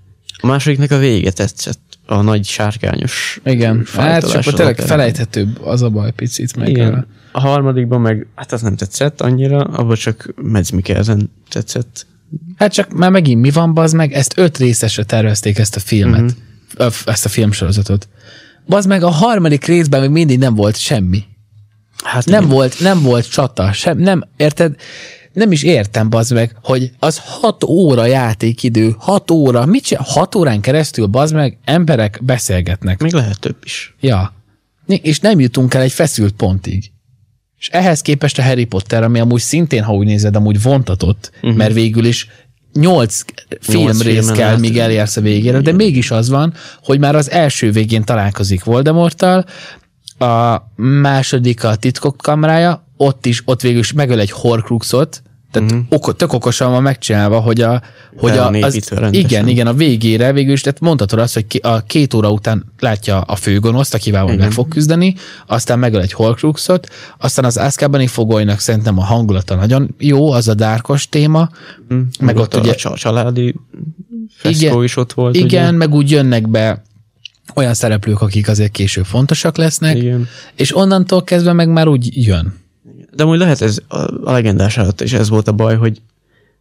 [0.40, 1.80] a másodiknak a vége tetszett.
[2.06, 3.86] A nagy sárkányos Igen.
[3.96, 6.56] Hát csak az tényleg felejthetőbb az a baj picit.
[6.56, 6.92] Meg Igen.
[6.94, 12.06] a- A harmadikban meg, hát az nem tetszett annyira, abban csak Mads Mikkelsen tetszett.
[12.56, 16.34] Hát csak már megint mi van, bazd meg, ezt öt részesre tervezték ezt a filmet,
[16.78, 16.92] uh-huh.
[17.04, 18.08] ezt a filmsorozatot.
[18.66, 21.24] Bazd meg a harmadik részben még mindig nem volt semmi.
[22.04, 22.54] Hát Nem igen.
[22.54, 24.74] volt, nem volt csata, sem, nem, érted?
[25.32, 30.04] Nem is értem, bazd meg, hogy az hat óra játékidő, hat óra, mit csinál?
[30.08, 33.02] Hat órán keresztül, bazd meg, emberek beszélgetnek.
[33.02, 33.94] Még lehet több is.
[34.00, 34.34] Ja.
[34.86, 36.90] És nem jutunk el egy feszült pontig.
[37.58, 41.56] És ehhez képest a Harry Potter, ami amúgy szintén, ha úgy nézed, amúgy vontatott, uh-huh.
[41.56, 42.28] mert végül is
[42.72, 43.20] nyolc
[43.60, 47.70] filmrész kell, át- míg elérsz a végére, de mégis az van, hogy már az első
[47.70, 49.44] végén találkozik Voldemorttal,
[50.22, 55.86] a második a titkok kamrája, ott is, ott végül is megöl egy horcruxot, tehát uh-huh.
[55.88, 57.82] oko, tök okosan van megcsinálva, hogy a,
[58.16, 62.14] hogy a, az, igen, igen, a végére végül is, tehát mondhatod azt, hogy a két
[62.14, 65.14] óra után látja a főgonoszt, akivel majd meg fog küzdeni,
[65.46, 70.54] aztán megöl egy horcruxot, aztán az Azkabani fogolynak szerintem a hangulata nagyon jó, az a
[70.54, 71.48] dárkos téma,
[72.20, 73.54] meg ott a, ugye a csa- családi
[74.28, 74.82] feszkó Igen.
[74.82, 75.34] is ott volt.
[75.36, 75.70] igen, Ugye?
[75.70, 76.82] meg úgy jönnek be
[77.56, 80.28] olyan szereplők, akik azért később fontosak lesznek, Igen.
[80.54, 82.60] és onnantól kezdve meg már úgy jön.
[83.14, 86.00] De amúgy lehet ez a, legendás alatt is ez volt a baj, hogy,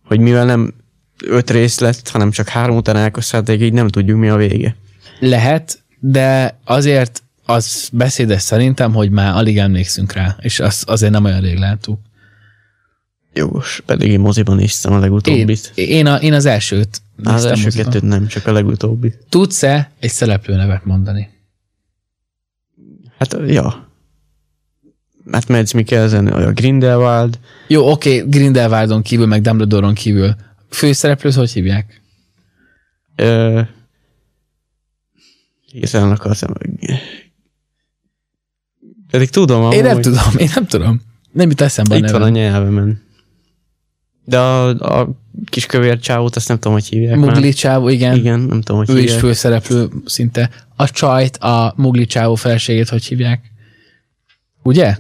[0.06, 0.74] hogy mivel nem
[1.24, 4.76] öt rész lett, hanem csak három után elköszönték, így nem tudjuk mi a vége.
[5.20, 11.24] Lehet, de azért az beszédes szerintem, hogy már alig emlékszünk rá, és az, azért nem
[11.26, 12.00] olyan rég láttuk.
[13.34, 15.72] Jogos, pedig én moziban néztem a Én, legutóbbit.
[15.76, 19.14] én, a, én az elsőt az első kettőt nem, csak a legutóbbi.
[19.30, 21.30] Tudsz-e egy szereplő nevet mondani?
[23.18, 23.90] Hát, ja.
[25.32, 30.36] Hát Mads Mikkelsen, a Grindelwald, Jó, oké, okay, Grindelwaldon kívül, meg Dumbledore-on kívül.
[30.70, 32.02] Főszereplőt hogy hívják?
[33.16, 33.62] Ö,
[35.72, 36.54] hirtelen akartam.
[39.10, 39.72] Pedig tudom.
[39.72, 41.02] Én nem tudom, én nem tudom.
[41.32, 43.02] Nem jut eszembe Itt van a nyelvemen.
[44.32, 44.68] De a,
[45.00, 45.10] a
[45.46, 47.54] kis kövér csávót, azt nem tudom, hogy hívják Mugli már.
[47.54, 48.16] csávó, igen.
[48.16, 49.20] Igen, nem tudom, hogy Ő is hívják.
[49.20, 50.50] főszereplő szinte.
[50.76, 53.52] A csajt, a Mugli csávó felségét hogy hívják?
[54.64, 54.98] Ugye?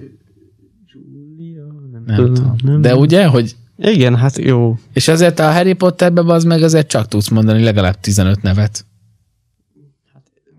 [2.05, 2.55] Nem tudom.
[2.63, 2.81] nem.
[2.81, 4.77] De ugye, hogy Igen, hát jó.
[4.93, 8.85] és azért a Harry Potterben az meg azért csak tudsz mondani legalább 15 nevet.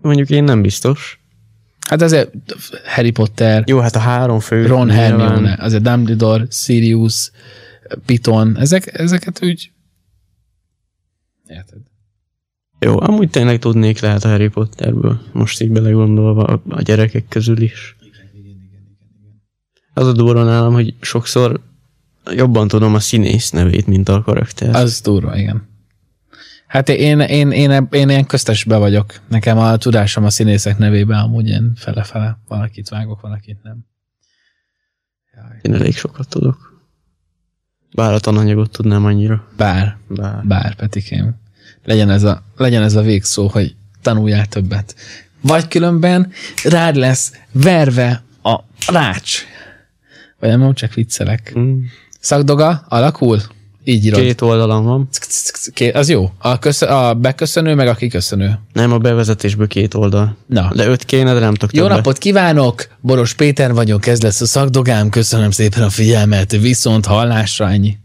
[0.01, 1.21] Mondjuk én nem biztos.
[1.89, 2.31] Hát azért
[2.85, 4.65] Harry Potter, Jó, hát a három fő.
[4.65, 7.31] Ron Hermione, azért Dumbledore, Sirius,
[8.05, 9.71] Piton, ezek, ezeket úgy...
[11.47, 11.79] Érted?
[12.79, 17.95] Jó, amúgy tényleg tudnék lehet Harry Potterből, most így belegondolva a, a gyerekek közül is.
[19.93, 21.61] Az a durva nálam, hogy sokszor
[22.35, 24.75] jobban tudom a színész nevét, mint a karakter.
[24.75, 25.71] Az durva, igen.
[26.67, 29.19] Hát én, én, én, én, én ilyen köztesbe vagyok.
[29.27, 32.39] Nekem a tudásom a színészek nevében amúgy ilyen fele-fele.
[32.47, 33.85] Valakit vágok, valakit nem.
[35.61, 36.72] Én elég sokat tudok.
[37.93, 39.47] Bár a tananyagot tudnám annyira.
[39.57, 40.41] Bár, Bár.
[40.43, 41.35] bár, Petikém.
[41.85, 44.95] Legyen ez a, legyen ez a végszó, hogy tanuljál többet.
[45.41, 46.31] Vagy különben
[46.63, 49.41] rád lesz verve a rács.
[50.39, 51.53] Vagy nem, nem csak viccelek.
[51.57, 51.79] Mm.
[52.19, 53.41] Szakdoga alakul?
[53.83, 54.19] Így írod.
[54.19, 55.07] Két oldalam van.
[55.73, 56.31] Két, az jó.
[56.37, 58.59] A, köszö, a beköszönő, meg a kiköszönő.
[58.73, 60.37] Nem, a bevezetésből két oldal.
[60.45, 60.71] Na.
[60.75, 62.87] De öt kéne, de nem tudok Jó napot kívánok!
[63.01, 65.09] Boros Péter vagyok, ez lesz a szakdogám.
[65.09, 67.97] Köszönöm szépen a figyelmet, viszont hallásra ennyi.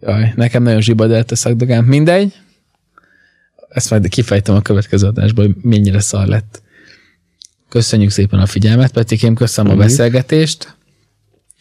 [0.00, 1.84] Jaj, nekem nagyon zsibadelt a szakdogám.
[1.84, 2.32] Mindegy.
[3.68, 6.62] Ezt majd kifejtem a következő adásban, hogy mennyire szar lett.
[7.68, 9.98] Köszönjük szépen a figyelmet, Petikém, köszönöm a Köszönjük.
[9.98, 10.75] beszélgetést.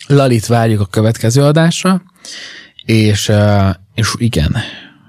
[0.07, 2.01] Lalit várjuk a következő adásra,
[2.85, 3.31] és,
[3.93, 4.55] és igen,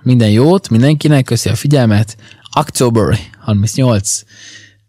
[0.02, 2.16] minden jót, mindenkinek, köszi a figyelmet.
[2.58, 4.22] October 38,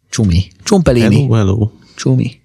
[0.09, 1.69] Csumi, Csumpelini, Hello, hello.
[1.95, 2.41] Csumi.